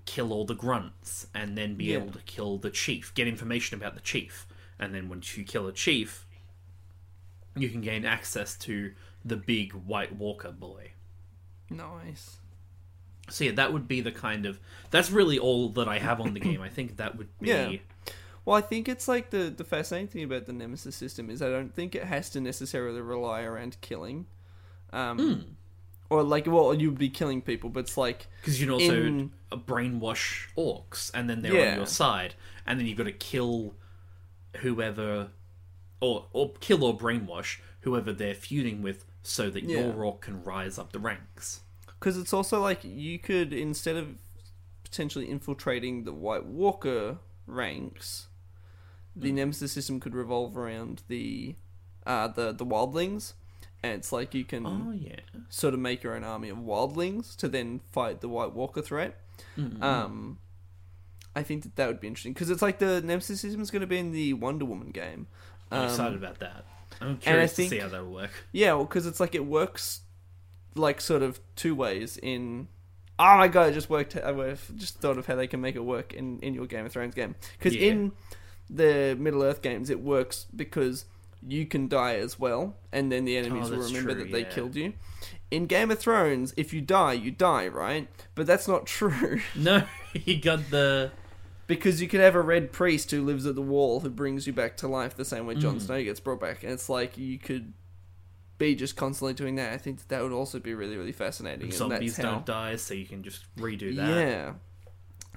[0.05, 1.97] kill all the grunts and then be Yeah.
[1.97, 4.47] able to kill the chief, get information about the chief,
[4.79, 6.22] and then once you kill a chief,
[7.55, 8.93] you can gain access to
[9.25, 10.91] the big White Walker boy.
[11.69, 12.37] nice.
[13.29, 14.59] So yeah, that would be the kind of
[14.91, 16.61] that's really all that I have on the game.
[16.61, 17.77] I think that would be Yeah.
[18.43, 21.49] Well, I think it's like the the fascinating thing about the Nemesis system is I
[21.49, 24.25] don't think it has to necessarily rely around killing,
[24.91, 25.41] um, Hmm.
[26.09, 29.31] or like well you'd be killing people, but it's like Because you can also In-
[29.51, 31.71] brainwash orcs, and then they're Yeah.
[31.71, 32.35] on your side,
[32.67, 33.73] and then you've got to kill
[34.57, 35.29] whoever,
[35.99, 39.79] or or kill or brainwash whoever they're feuding with, so that Yeah.
[39.81, 41.61] your orc can rise up the ranks.
[41.99, 44.15] because it's also like you could instead of
[44.83, 47.17] potentially infiltrating the White Walker
[47.47, 48.27] ranks,
[49.15, 49.35] the Hmm.
[49.35, 51.55] Nemesis system could revolve around the
[52.05, 53.33] uh, the the wildlings,
[53.81, 55.19] and it's like you can Oh yeah,
[55.49, 59.19] sort of make your own army of wildlings to then fight the White Walker threat.
[59.81, 60.39] Um,
[61.35, 63.81] I think that that would be interesting because it's like the Nemesis system is going
[63.81, 65.27] to be in the Wonder Woman game.
[65.73, 66.65] I'm Um, excited about that.
[67.01, 68.31] I'm curious think- to see how that'll work.
[68.51, 70.01] Yeah, well, because it's like it works
[70.75, 72.17] like sort of two ways.
[72.17, 72.67] In
[73.19, 74.15] oh my god, it just worked.
[74.15, 74.31] I
[74.75, 77.15] just thought of how they can make it work in in your Game of Thrones
[77.15, 77.35] game.
[77.57, 77.91] Because Yeah.
[77.91, 78.11] in
[78.69, 81.05] the Middle Earth games, it works because
[81.45, 84.41] you can die as well, and then the enemies Oh, will remember true, that they
[84.43, 84.49] yeah.
[84.49, 84.93] killed you.
[85.51, 88.07] In Game of Thrones, if you die, you die, right?
[88.33, 89.41] But that's not true.
[89.55, 91.11] No, you got the
[91.65, 94.53] Because you could have a red priest who lives at the wall who brings you
[94.53, 95.81] back to life the same way Jon Mm.
[95.81, 96.63] Snow gets brought back.
[96.63, 97.73] And it's like you could
[98.57, 99.73] be just constantly doing that.
[99.73, 101.63] I think that, that would also be really, really fascinating.
[101.63, 104.09] and zombies how, don't die, so you can just redo that.
[104.09, 104.53] Yeah.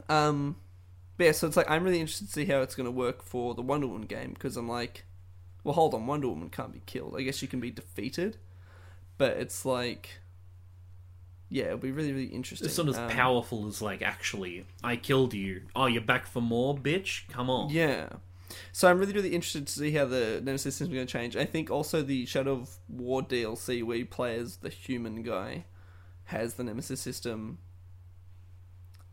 [0.08, 0.56] Um,
[1.16, 3.22] but yeah, so it's like I'm really interested to see how it's going to work
[3.22, 5.04] for the Wonder Woman game because I'm like,
[5.64, 7.14] well, hold on, Wonder Woman can't be killed.
[7.16, 8.36] I guess you can be defeated,
[9.16, 10.20] but it's like,
[11.48, 12.66] yeah, it'll be really, really interesting.
[12.66, 15.62] It's not as Um, powerful as like actually, I killed you.
[15.74, 17.28] Oh, you're back for more, bitch.
[17.28, 17.70] Come on.
[17.70, 18.08] Yeah.
[18.72, 21.36] So I'm really, really interested to see how the Nemesis system is going to change.
[21.36, 25.64] I think also the Shadow of War DLC, where you play as the human guy,
[26.26, 27.58] has the Nemesis system.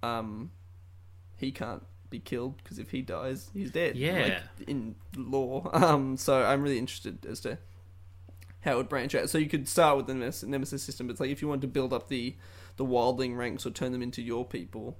[0.01, 0.51] Um,
[1.37, 3.95] he can't be killed because if he dies, he's dead.
[3.95, 4.39] Yeah.
[4.59, 5.69] like, in lore.
[5.73, 7.57] Um, so I'm really interested as to
[8.63, 9.29] how it would branch out.
[9.29, 11.61] So you could start with the Nemes- Nemesis system, but it's like if you want
[11.61, 12.35] to build up the
[12.77, 14.97] the wildling ranks or turn them into your people,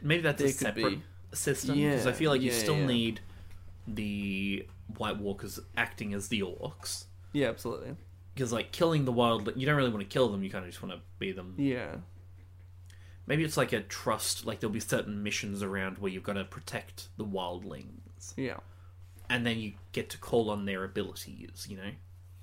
[0.00, 1.02] Maybe that's a separate be-
[1.36, 2.86] system because I feel like you yeah, still yeah.
[2.86, 3.20] need
[3.88, 4.66] the
[4.96, 7.04] White Walkers acting as the orcs.
[7.32, 7.96] yeah, absolutely,
[8.34, 10.42] Because like killing the wild, you don't really want to kill them.
[10.44, 11.54] You kind of just want to be them.
[11.58, 11.96] yeah.
[13.26, 14.44] Maybe it's like a trust.
[14.44, 18.58] Like there'll be certain missions around where you've got to protect the wildlings, Yeah.
[19.30, 21.66] and then you get to call on their abilities.
[21.68, 21.90] You know,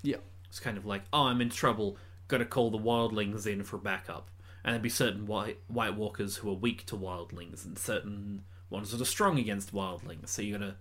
[0.04, 0.18] Yeah.
[0.48, 1.98] it's kind of like, oh, I'm in trouble.
[2.28, 4.30] Got to call the wildlings in for backup.
[4.64, 8.92] And there'd be certain white White Walkers who are weak to wildlings, and certain ones
[8.92, 10.30] that are strong against wildlings.
[10.30, 10.76] So you got to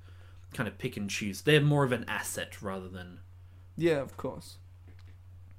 [0.54, 1.42] kind of pick and choose.
[1.42, 3.20] They're more of an asset rather than
[3.76, 4.58] Yeah, of course.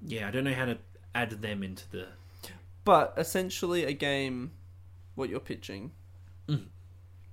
[0.01, 0.27] yeah.
[0.27, 0.77] I don't know how to
[1.15, 2.07] add them into the
[2.83, 4.51] But essentially, a game,
[5.15, 5.91] what you're pitching,
[6.47, 6.67] Mm.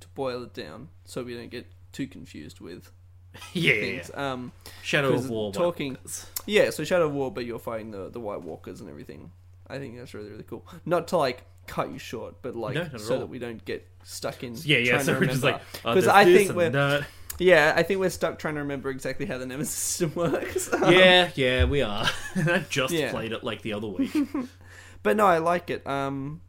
[0.00, 2.92] to boil it down, so we don't get too confused with
[3.52, 4.10] yeah, yeah, things.
[4.14, 4.32] yeah.
[4.32, 4.52] Um,
[4.82, 5.52] Shadow of War.
[5.52, 5.96] Talking-
[6.46, 6.70] yeah.
[6.70, 9.30] So Shadow of War, but you're fighting the the White Walkers and everything.
[9.66, 10.66] I think that's really really cool.
[10.86, 13.20] Not to like cut you short, but like No, so all.
[13.20, 14.54] that we don't get stuck in.
[14.62, 15.02] Yeah, yeah.
[15.02, 16.10] So we're just like remember.
[16.10, 17.06] oh, I think we're- that.
[17.38, 20.72] yeah, I think we're stuck trying to remember exactly how the Nemesis system works.
[20.72, 22.06] Um, yeah, yeah, we are.
[22.36, 23.10] I just Yeah.
[23.10, 24.10] played it like the other week.
[25.02, 25.86] But no, I like it.
[25.86, 26.40] Um,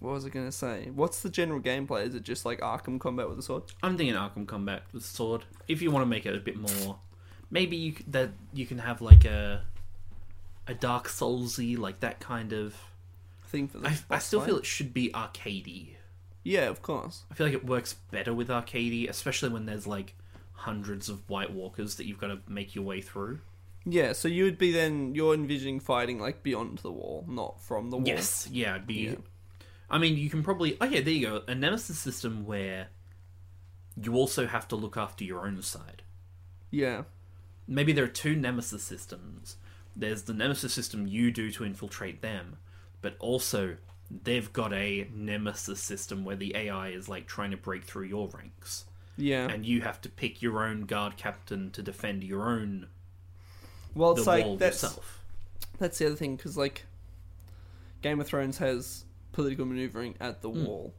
[0.00, 0.90] what was I gonna say?
[0.94, 2.06] What's the general gameplay?
[2.06, 3.64] Is it just like Arkham combat with a sword?
[3.82, 5.44] I'm thinking Arkham Combat with a sword.
[5.68, 6.98] If you want to make it a bit more,
[7.50, 9.62] maybe you that you can have like a
[10.66, 12.74] a Dark Soulsy like that kind of.
[13.48, 14.46] thing for the I, I still fight?
[14.46, 15.90] feel it should be arcadey.
[16.42, 17.24] Yeah, of course.
[17.30, 20.14] I feel like it works better with arcadey, especially when there's like
[20.52, 23.40] hundreds of White Walkers that you've got to make your way through.
[23.84, 27.90] Yeah, so you would be then you're envisioning fighting like beyond the wall, not from
[27.90, 28.06] the wall.
[28.06, 28.94] Yes, yeah, it'd be.
[28.94, 29.14] Yeah.
[29.90, 30.76] I mean, you can probably.
[30.80, 31.42] Oh yeah, there you go.
[31.46, 32.88] A nemesis system where
[34.00, 36.02] you also have to look after your own side.
[36.70, 37.04] Yeah.
[37.68, 39.56] maybe there are two nemesis systems.
[39.94, 42.56] There's the nemesis system you do to infiltrate them,
[43.00, 43.76] but also
[44.24, 48.28] they've got a nemesis system where the AI is like trying to break through your
[48.28, 48.84] ranks,
[49.16, 49.46] Yeah.
[49.48, 52.88] and you have to pick your own guard captain to defend your own
[53.94, 55.20] well, it's like that's yourself.
[55.78, 56.84] that's the other thing because like
[58.02, 59.05] Game of Thrones has
[59.36, 60.64] political maneuvering at the Hmm.
[60.64, 60.94] wall,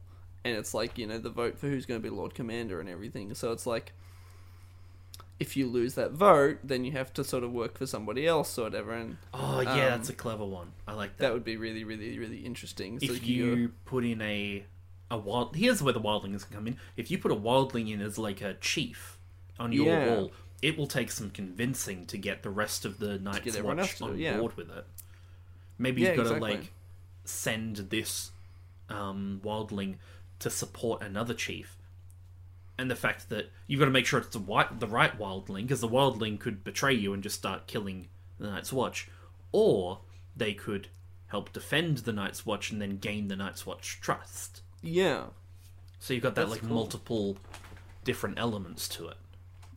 [0.45, 2.87] and it's like you know the vote for who's going to be Lord Commander and
[2.87, 3.33] everything.
[3.33, 3.91] So it's like
[5.39, 8.57] if you lose that vote, then you have to sort of work for somebody else
[8.57, 10.71] or whatever, and Oh yeah, Um, that's a clever one.
[10.87, 11.23] I like that.
[11.25, 12.99] that would be really, really, really interesting.
[12.99, 14.65] So if you, you put in a
[15.09, 16.77] a wild, here's where the wildlings can come in.
[16.97, 19.17] If you put a wildling in as like a chief
[19.59, 20.07] on your Yeah.
[20.15, 20.31] wall,
[20.61, 24.37] it will take some convincing to get the rest of the Night's Watch on yeah.
[24.37, 24.85] board with it.
[25.77, 26.51] Maybe Yeah, you've got to exactly.
[26.57, 26.71] like
[27.27, 28.31] send this
[28.89, 29.95] um, wildling
[30.39, 31.77] to support another chief,
[32.77, 35.63] and the fact that you've got to make sure it's the white, the right wildling,
[35.63, 38.07] because the wildling could betray you and just start killing
[38.39, 39.09] the Night's Watch,
[39.51, 40.01] or
[40.35, 40.89] they could
[41.27, 44.61] help defend the Night's Watch and then gain the Night's Watch trust.
[44.81, 45.23] Yeah.
[45.99, 46.69] So you've got that That's like cool.
[46.75, 47.37] multiple
[48.03, 49.17] different elements to it.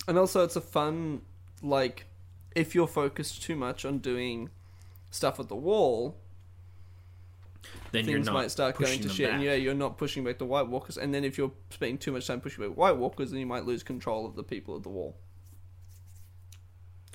[0.07, 1.23] And also, it's a fun,
[1.63, 2.05] like,
[2.55, 4.51] if you're focused too much on doing
[5.11, 6.17] stuff at the wall,
[7.93, 9.27] Then you're things not might start going to shit.
[9.29, 9.35] back.
[9.35, 10.97] And yeah, you're not pushing back the White Walkers.
[10.97, 13.65] And then if you're spending too much time pushing back White Walkers, then you might
[13.67, 15.17] lose control of the people at the wall.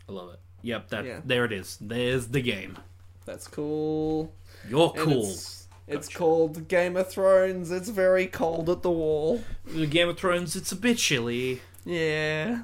[0.08, 0.39] I love it.
[0.62, 1.22] Yep, that Yeah.
[1.26, 1.78] there it is.
[1.82, 2.78] There's the game.
[3.26, 4.34] That's cool.
[4.70, 5.24] You're And cool.
[5.30, 6.18] It's, it's Gotcha.
[6.18, 7.72] called Game of Thrones.
[7.72, 9.43] It's very cold at the wall.
[9.66, 11.62] The Game of Thrones, it's a bit chilly.
[11.86, 12.64] Yeah.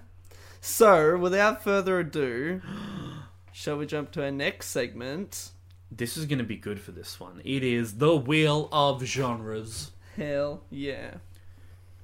[0.60, 2.62] So, without further ado,
[3.52, 5.52] shall we jump to our next segment?
[5.94, 7.42] This is going to be good for this one.
[7.44, 9.92] It is the Wheel of Genres.
[10.16, 11.16] Hell yeah.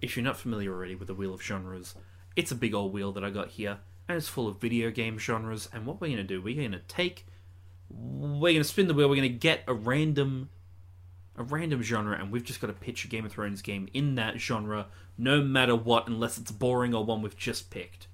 [0.02, 1.96] If you're not familiar already with the Wheel of Genres,
[2.36, 3.78] it's a big old wheel that I got here,
[4.10, 5.70] and it's full of video game genres.
[5.72, 7.26] And what we're going to do, we're going to take,
[7.90, 9.08] we're going to spin the wheel.
[9.08, 10.50] We're going to get a random,
[11.38, 14.16] a random genre, and we've just got to pitch a Game of Thrones game in
[14.16, 18.08] that genre, no matter what, unless it's boring or one we've just picked.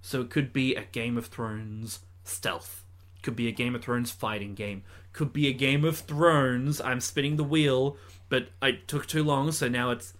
[0.00, 2.85] So it could be a Game of Thrones stealth.
[3.26, 4.84] Could be a Game of Thrones fighting game.
[5.12, 6.80] Could be a Game of Thrones.
[6.80, 7.96] I'm spinning the wheel,
[8.28, 10.14] but I took too long, so now it's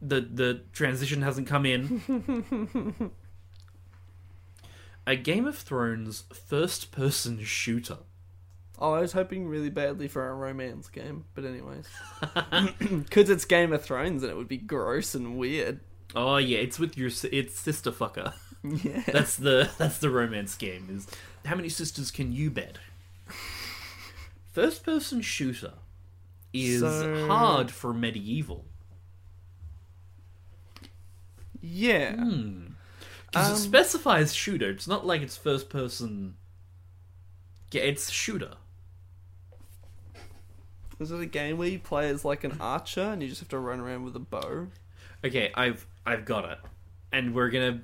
[0.00, 3.10] the the transition hasn't come in.
[5.04, 7.98] a Game of Thrones first person shooter.
[8.78, 11.88] Oh, I was hoping really badly for a romance game, but anyways.
[12.78, 15.80] Because it's Game of Thrones and it would be gross and weird.
[16.14, 18.32] Oh yeah, it's with your it's sister fucker.
[18.64, 19.02] Yeah.
[19.12, 20.88] That's the that's the romance game.
[20.90, 21.06] Is
[21.44, 22.78] how many sisters can you bed?
[24.52, 25.74] First person shooter
[26.52, 28.64] is So- hard for medieval.
[31.60, 32.12] Yeah.
[32.12, 34.70] Because Um, it specifies shooter.
[34.70, 36.36] It's not like it's first person.
[37.72, 38.54] Yeah, it's shooter.
[41.00, 43.48] Is it a game where you play as like an archer and you just have
[43.48, 44.68] to run around with a bow?
[45.24, 46.58] Okay, I've I've got it,
[47.10, 47.82] and we're gonna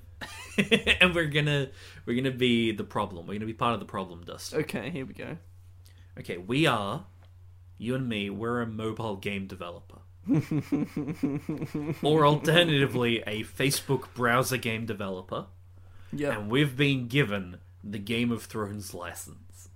[1.00, 1.68] and we're gonna
[2.06, 3.26] we're gonna be the problem.
[3.26, 4.60] We're gonna be part of the problem, Dustin.
[4.60, 5.36] Okay, here we go.
[6.18, 7.06] Okay, we are
[7.78, 8.30] you and me.
[8.30, 9.98] We're a mobile game developer,
[12.02, 15.46] or alternatively, a Facebook browser game developer,
[16.12, 16.38] Yeah.
[16.38, 19.68] and we've been given the Game of Thrones license.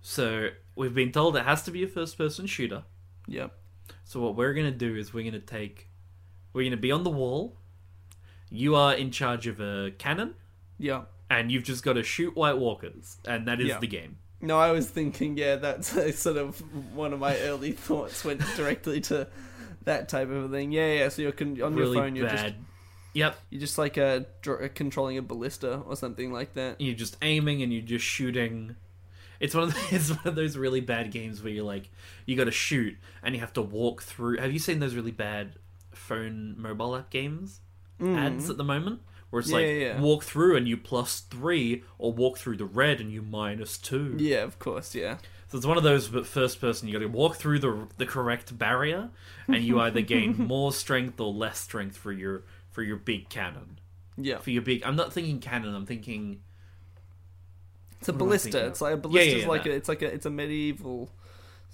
[0.00, 2.84] So we've been told it has to be a first-person shooter.
[3.26, 3.52] Yep.
[4.04, 5.88] So what we're gonna do is we're gonna take,
[6.52, 7.56] we're gonna be on the wall.
[8.50, 10.34] You are in charge of a cannon,
[10.78, 11.02] Yeah.
[11.30, 13.78] and you've just got to shoot White Walkers, and that is Yeah.
[13.78, 14.16] the game.
[14.40, 15.88] No, I was thinking, yeah, that's
[16.20, 16.58] sort of
[16.94, 19.26] one of my early thoughts went directly to
[19.84, 20.70] that type of thing.
[20.72, 21.08] Yeah, yeah.
[21.08, 22.36] So you're con- on really your phone, you're bad.
[22.36, 22.54] just
[23.14, 26.80] Yep, you're just like a dr- controlling a ballista or something like that.
[26.80, 28.76] you're just aiming and you're just shooting.
[29.40, 31.90] It's one of the, it's one of those really bad games where you're like
[32.26, 34.38] you got to shoot and you have to walk through.
[34.38, 35.54] Have you seen those really bad
[35.90, 37.60] phone mobile app games
[38.00, 39.00] ads at the moment?
[39.30, 39.52] Where it's Mm.
[39.52, 40.00] Yeah, like yeah, yeah.
[40.00, 44.14] walk through and you plus three, or walk through the red and you minus two.
[44.18, 44.94] Yeah, of course.
[44.94, 45.18] Yeah.
[45.48, 46.88] So it's one of those, but first person.
[46.88, 49.10] You got to walk through the the correct barrier,
[49.46, 53.78] and you either gain more strength or less strength for your for your big cannon.
[54.16, 54.38] Yeah.
[54.38, 55.74] For your big, I'm not thinking cannon.
[55.74, 56.40] I'm thinking
[58.00, 58.66] It's a What am I ballista.
[58.66, 59.30] It's like a ballista.
[59.30, 61.10] yeah, is yeah, like a, it's like a it's a medieval.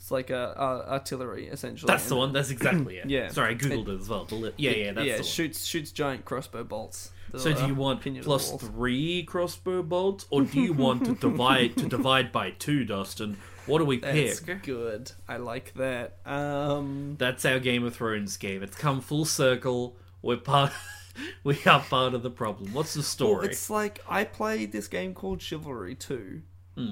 [0.05, 1.91] It's like a, uh artillery essentially.
[1.91, 2.35] that's the one.
[2.35, 3.07] That's exactly it.
[3.09, 3.29] Yeah.
[3.31, 4.27] Sorry, I googled it, as well.
[4.27, 5.13] The li- yeah, yeah, that's yeah.
[5.15, 5.27] the one.
[5.31, 7.11] Shoots shoots giant crossbow bolts.
[7.39, 11.87] So do you want plus three crossbow bolts, or do you want to divide to
[11.89, 13.39] divide by two, Dustin?
[13.65, 14.65] What do we That's pick?
[14.65, 15.13] good.
[15.27, 16.19] I like that.
[16.27, 18.63] Um, That's our Game of Thrones game.
[18.63, 19.97] It's come full circle.
[20.21, 20.73] We're part.
[21.45, 22.75] we are part of the problem.
[22.75, 23.47] What's the well, story?
[23.49, 26.43] it's like I played this game called Chivalry 2,
[26.77, 26.91] Hmm.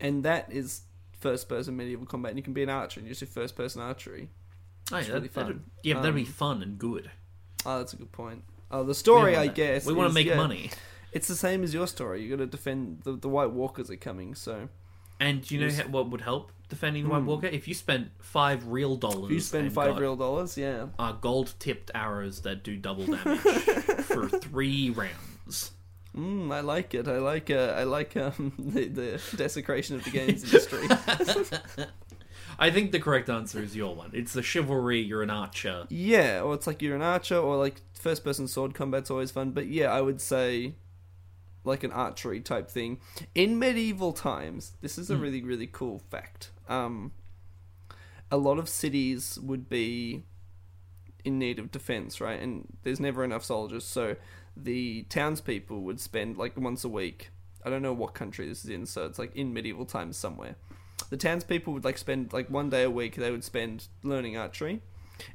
[0.00, 0.85] and that is
[1.30, 2.30] first-person medieval combat.
[2.30, 4.28] And you can be an archer and you just do first-person archery.
[4.92, 5.64] Oh, yeah, really that, that'd- fun.
[5.82, 7.10] yeah, but that'd be Um, fun and good.
[7.64, 8.44] Oh, that's a good point.
[8.70, 9.86] Oh, the story, I wanna- guess.
[9.86, 10.70] we want to make yeah, money.
[11.12, 12.22] It's the same as your story.
[12.22, 14.34] You got to defend the the White Walkers are coming.
[14.34, 14.68] So
[15.18, 17.46] And do you know how, what would help defending the White Walker?
[17.46, 19.34] If you spent five real dollars, if Hmm.
[19.34, 20.88] you spend five real dollars, yeah.
[20.98, 25.72] uh, gold-tipped arrows that do double damage for three rounds.
[26.16, 27.08] Mm, I like it.
[27.08, 30.86] I like uh, I like um, the the desecration of the games industry.
[32.58, 34.10] I think the correct answer is your one.
[34.14, 35.00] It's the chivalry.
[35.00, 35.86] You're an archer.
[35.90, 39.50] Yeah, or it's like you're an archer, or like first person sword combat's always fun.
[39.50, 40.74] But yeah, I would say
[41.64, 42.98] like an archery type thing.
[43.34, 46.50] In medieval times, this is a really, really cool fact.
[46.68, 47.12] Um,
[48.30, 50.22] a lot of cities would be
[51.26, 52.40] in need of defense, right?
[52.40, 54.16] And there's never enough soldiers, so
[54.56, 57.30] the townspeople would spend like once a week.
[57.64, 60.54] I don't know what country this is in, so it's like in medieval times somewhere.
[61.10, 64.80] the townspeople would like spend like one day a week they would spend learning archery,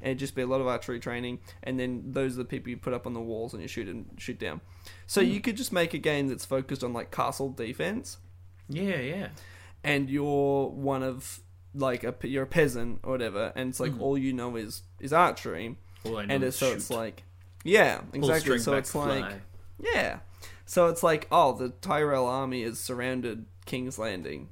[0.02, 2.70] and it'd just be a lot of archery training, and then those are the people
[2.70, 4.62] you put up on the walls and you shoot and shoot down.
[5.08, 5.30] So hmm.
[5.30, 8.18] you could just make a game that's focused on like castle defense,
[8.70, 9.28] Yeah, yeah.
[9.84, 11.42] and you're one of
[11.74, 14.02] like a you're a peasant or whatever, and it's like mm.
[14.02, 17.24] all you know is is archery, All I know and is it's, so it's like
[17.64, 18.60] yeah exactly.
[18.60, 19.26] So it's like
[19.80, 20.20] yeah.
[20.72, 24.48] So it's like, oh, the Tyrell army has surrounded King's Landing.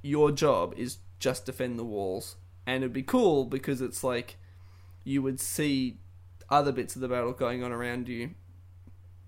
[0.00, 2.36] Your job is just defend the walls.
[2.66, 4.38] And it'd be cool because it's like
[5.04, 5.98] you would see
[6.48, 8.30] other bits of the battle going on around you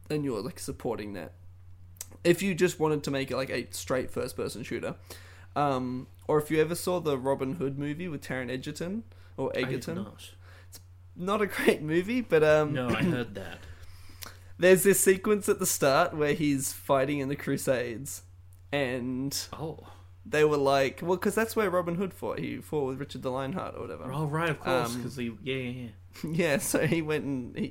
[0.08, 1.32] and you're like supporting that.
[2.24, 4.96] If you just wanted to make it like a straight first person shooter.
[5.56, 9.04] Um, or if you ever saw the Robin Hood movie with Taron Egerton
[9.36, 10.30] or Egerton, not.
[11.16, 13.58] not a great movie, but um No, I heard that.
[14.58, 18.22] there's this sequence at the start where he's fighting in the Crusades,
[18.72, 19.78] and Oh,
[20.24, 22.38] they were like, well, because that's where Robin Hood fought.
[22.40, 24.10] He fought with Richard the Lionheart or whatever.
[24.12, 25.88] oh right, of course, Um, because he, yeah, yeah, yeah.
[26.32, 27.68] yeah, so he went and he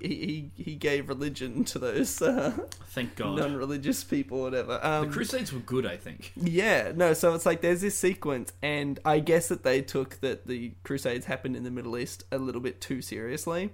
[0.55, 2.51] he, he gave religion to those uh,
[2.89, 3.37] Thank God.
[3.37, 4.77] non-religious people, or whatever.
[4.77, 6.31] the Um, Crusades were good, I think.
[6.35, 10.47] yeah, no, so it's like there's this sequence, and I guess that they took that
[10.47, 13.71] the Crusades happened in the Middle East a little bit too seriously,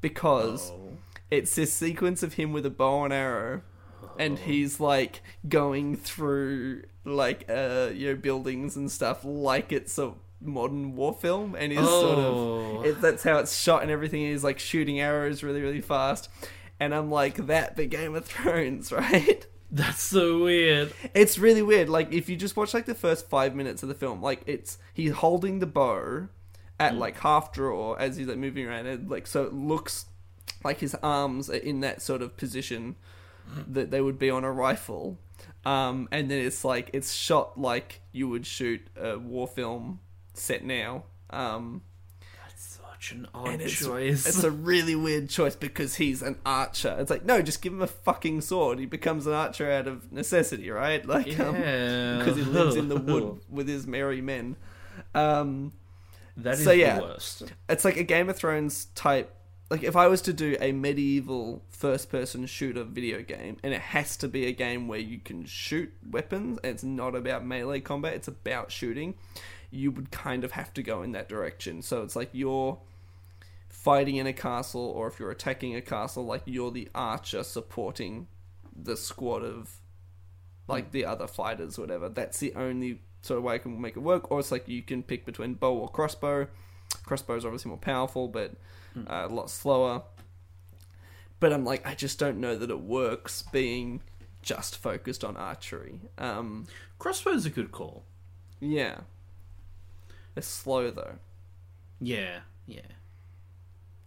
[0.00, 0.96] because Oh.
[1.30, 3.62] it's this sequence of him with a bow and arrow
[4.18, 10.12] and he's like going through like uh you know buildings and stuff like it's a
[10.40, 12.78] modern war film and he's sort Oh.
[12.80, 16.28] of it, that's how it's shot and everything he's like shooting arrows really really fast.
[16.78, 19.46] And i'm like that but game of thrones right?
[19.72, 20.92] That's so weird.
[21.14, 21.88] it's really weird.
[21.88, 24.78] Like if you just watch like the first five minutes of the film like it's
[24.94, 26.28] he's holding the bow
[26.80, 28.86] at like half draw as he's like moving around.
[28.86, 30.06] And like so it looks
[30.64, 32.96] like his arms are in that sort of position
[33.68, 35.18] that they would be on a rifle.
[35.64, 40.00] Um, and then it's like it's shot like you would shoot a war film
[40.40, 41.82] set now um,
[42.42, 44.26] That's such an odd and it's, choice.
[44.26, 47.82] it's a really weird choice because he's an archer it's like no just give him
[47.82, 52.36] a fucking sword he becomes an archer out of necessity right like um, yeah, because
[52.36, 54.56] he lives in the wood with his merry men.
[55.14, 55.72] Um,
[56.36, 56.96] That is So, yeah.
[56.96, 57.42] the worst.
[57.68, 59.34] it's like a Game of Thrones type.
[59.70, 64.16] Like if I was to do a medieval first-person shooter video game, and it has
[64.18, 68.14] to be a game where you can shoot weapons, and it's not about melee combat;
[68.14, 69.14] it's about shooting.
[69.70, 71.82] You would kind of have to go in that direction.
[71.82, 72.78] So it's like you're
[73.68, 78.26] fighting in a castle, or if you're attacking a castle, like you're the archer supporting
[78.74, 79.76] the squad of
[80.68, 82.08] like the other fighters, whatever.
[82.08, 84.30] That's the only sort of way I can make it work.
[84.30, 86.48] Or it's like you can pick between bow or crossbow.
[87.04, 88.52] Crossbow is obviously more powerful, but
[88.96, 90.02] uh, a lot slower.
[91.38, 94.02] But I'm like, I just don't know that it works being
[94.42, 96.00] just focused on archery.
[96.18, 96.66] Um,
[96.98, 98.04] Crossbow's a good call.
[98.60, 99.00] yeah,
[100.36, 101.14] it's slow though.
[102.00, 102.80] Yeah, yeah.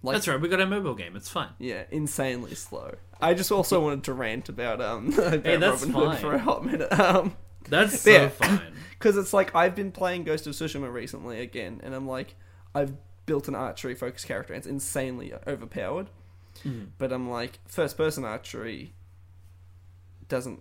[0.02, 0.40] Like, That's right.
[0.42, 1.16] We got our mobile game.
[1.16, 1.50] It's fine.
[1.60, 2.96] Yeah, insanely slow.
[3.22, 6.18] I just also wanted to rant about um about Hey, that's Robin Hood fine.
[6.18, 6.92] for a hot minute.
[7.00, 7.36] Um,
[7.70, 8.28] That's so Yeah.
[8.30, 8.62] fun.
[8.92, 12.36] because it's like I've been playing Ghost of Tsushima recently again, and I'm like,
[12.76, 12.94] I've
[13.26, 16.10] built an archery focused character, and it's insanely overpowered.
[16.66, 16.88] Mm.
[16.98, 18.94] But I'm like, first person archery
[20.28, 20.60] doesn't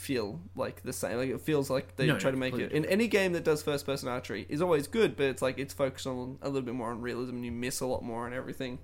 [0.00, 1.18] feel like the same.
[1.18, 3.62] Like it feels like they No, try to make it in any game that does
[3.62, 6.74] first person archery is always good, but it's like it's focused on a little bit
[6.74, 7.36] more on realism.
[7.36, 8.78] and You miss a lot more and everything.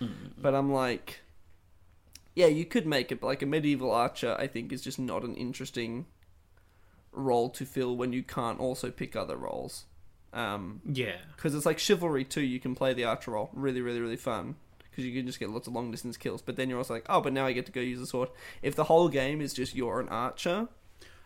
[0.00, 0.12] Mm.
[0.38, 1.20] But I'm like,
[2.34, 5.24] yeah, you could make it, but like a medieval archer, I think is just not
[5.24, 6.06] an interesting
[7.10, 9.84] role to fill when you can't also pick other roles.
[10.32, 11.16] Um, Yeah.
[11.36, 12.40] because it's like Chivalry 2.
[12.40, 14.54] You can play the archer role, really, really, really fun.
[14.92, 16.42] Because you can just get lots of long distance kills.
[16.42, 18.28] But then you're also like, oh, but now I get to go use a sword.
[18.62, 20.68] If the whole game is just you're an archer,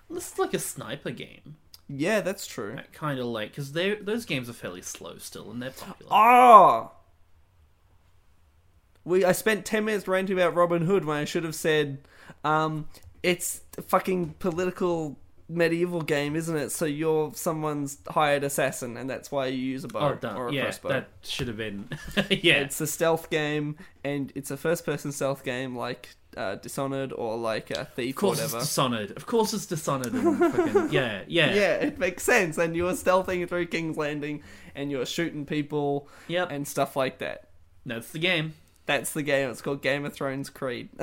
[0.08, 1.56] This is like a sniper game.
[1.88, 2.78] yeah, that's true.
[2.92, 6.10] Kind of like because they those games are fairly slow still, and they're popular.
[6.12, 6.90] Ah,
[9.04, 11.98] we I spent ten minutes ranting about Robin Hood when I should have said,
[12.44, 12.88] um,
[13.22, 15.18] it's fucking political
[15.48, 16.70] medieval game, isn't it?
[16.70, 20.52] So you're someone's hired assassin, and that's why you use a bow oh, or a
[20.52, 20.88] yeah, crossbow.
[20.88, 21.88] that should have been.
[22.30, 27.36] yeah, It's a stealth game, and it's a first-person stealth game like uh, Dishonored or
[27.38, 28.56] like a Thief of or course whatever.
[28.58, 29.10] it's Dishonored.
[29.16, 30.12] Of course it's Dishonored.
[30.52, 32.58] Fucking, yeah, yeah, Yeah, it makes sense.
[32.58, 34.42] And you're stealthing through King's Landing,
[34.74, 36.50] and you're shooting people Yep.
[36.50, 37.48] and stuff like that.
[37.86, 38.54] That's the game.
[38.86, 39.50] That's the game.
[39.50, 40.90] It's called Game of Thrones Creed.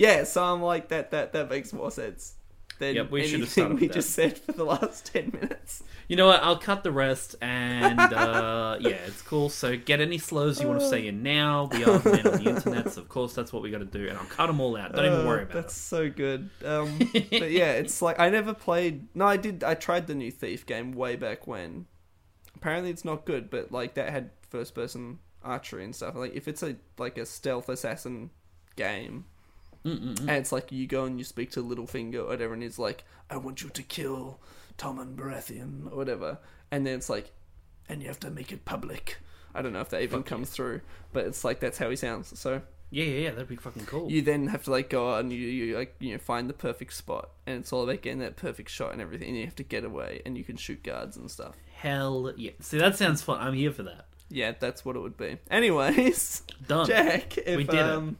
[0.00, 1.10] yeah, so I'm like that.
[1.12, 2.34] That that makes more sense.
[2.78, 3.94] than Yep, we should have anything started we with that.
[3.94, 5.82] just said for the last ten minutes.
[6.08, 6.42] You know what?
[6.42, 9.48] I'll cut the rest, and uh, yeah, it's cool.
[9.48, 11.68] So get any slurs you want to say in now.
[11.70, 14.08] We are men on the internet, so of course that's what we got to do,
[14.08, 14.92] and I'll cut them all out.
[14.94, 15.80] Don't even Uh, worry about That's it.
[15.80, 16.50] so good.
[16.64, 19.06] Um, but yeah, it's like I never played.
[19.14, 19.62] No, I did.
[19.62, 21.86] I tried the new Thief game way back when.
[22.56, 26.14] Apparently, it's not good, but like that had first person archery and stuff.
[26.16, 28.30] Like if it's a like a stealth assassin
[28.76, 29.26] game,
[29.84, 30.20] Mm-mm-mm.
[30.20, 33.04] and it's like you go and you speak to Littlefinger or whatever, and he's like,
[33.30, 34.40] "I want you to kill
[34.78, 36.38] Tommen Baratheon or whatever,"
[36.70, 37.32] and then it's like,
[37.88, 39.18] and you have to make it public.
[39.54, 41.96] I don't know if that even Fuck comes through, but it's like that's how he
[41.96, 42.38] sounds.
[42.38, 43.30] So Yeah, yeah, yeah.
[43.30, 44.10] That'd be fucking cool.
[44.10, 46.54] you then have to like go out and you, you like you know find the
[46.54, 49.28] perfect spot, and it's all about getting that perfect shot and everything.
[49.28, 51.56] And you have to get away, and you can shoot guards and stuff.
[51.72, 52.52] Hell yeah!
[52.60, 53.40] See, that sounds fun.
[53.40, 54.06] I'm here for that.
[54.32, 55.38] Yeah, that's what it would be.
[55.50, 56.86] Anyways, Done.
[56.88, 57.80] Jack, if We did it.
[57.80, 58.16] Um,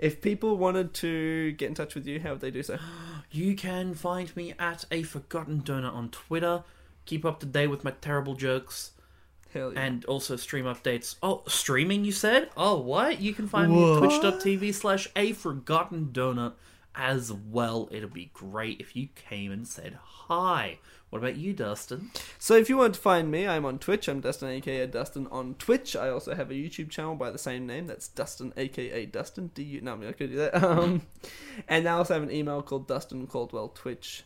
[0.00, 2.78] if people wanted to get in touch with you, how would they do so?
[3.32, 6.64] You can find me at a forgotten donut on Twitter.
[7.06, 8.90] Keep up to date with my terrible jokes
[9.54, 9.80] Hell yeah.
[9.80, 11.14] and also stream updates.
[11.22, 12.50] Oh, streaming, you said?
[12.56, 13.20] Oh, what?
[13.20, 16.54] You can find me at twitch.tv slash a forgotten donut
[16.94, 17.88] as well.
[17.90, 20.78] It'll be great if you came and said hi.
[21.10, 22.12] What about you, Dustin?
[22.38, 24.08] So if you want to find me, I'm on Twitch.
[24.08, 25.96] I'm Dustin, aka Dustin on Twitch.
[25.96, 27.88] I also have a YouTube channel by the same name.
[27.88, 29.48] That's Dustin, aka Dustin.
[29.48, 29.80] D U.
[29.80, 30.54] No, I'm not gonna do that.
[30.70, 31.02] Um,
[31.66, 34.22] and I also have an email called Dustin Caldwell Twitch.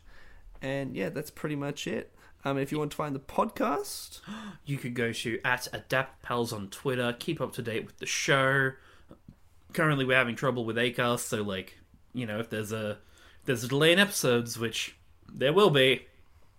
[0.61, 2.13] And yeah, that's pretty much it.
[2.45, 4.21] Um, if you want to find the podcast,
[4.67, 7.17] You could go to at Adaptapals on Twitter.
[7.19, 8.73] Keep up to date with the show.
[9.73, 11.79] Currently, we're having trouble with Acast, so like,
[12.15, 12.91] you know, if there's a
[13.41, 14.97] if there's a delay in episodes, which
[15.33, 16.07] there will be,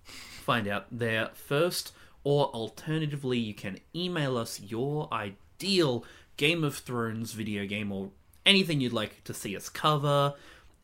[0.03, 1.91] find out there first.
[2.23, 6.03] Or alternatively, you can email us your ideal
[6.37, 8.09] Game of Thrones video game or
[8.45, 10.33] anything you'd like to see us cover.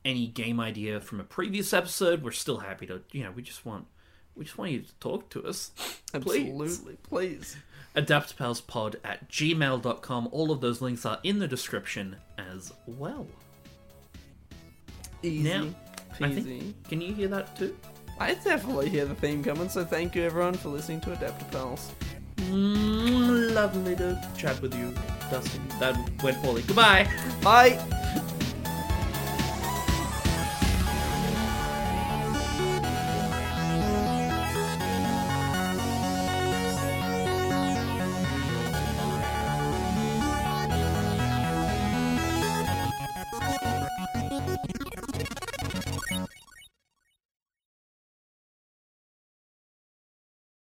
[0.05, 3.01] Any game idea from a previous episode, we're still happy to.
[3.11, 3.85] You know, we just want
[4.35, 5.71] we just want you to talk to us.
[6.13, 6.49] Please.
[6.49, 7.55] absolutely, please.
[7.95, 10.29] adaptpalspod at gmail.com.
[10.31, 13.27] All of those links are in the description as well.
[15.23, 15.67] Easy Now,
[16.19, 17.75] I think, can you hear that too?
[18.19, 19.69] I definitely hear the theme coming.
[19.69, 21.91] So thank you everyone for listening to Adaptapals.
[22.37, 24.93] Mm, lovely to chat with you,
[25.29, 25.61] Dustin.
[25.79, 26.63] That went poorly.
[26.63, 27.07] Goodbye.
[27.41, 28.27] Bye.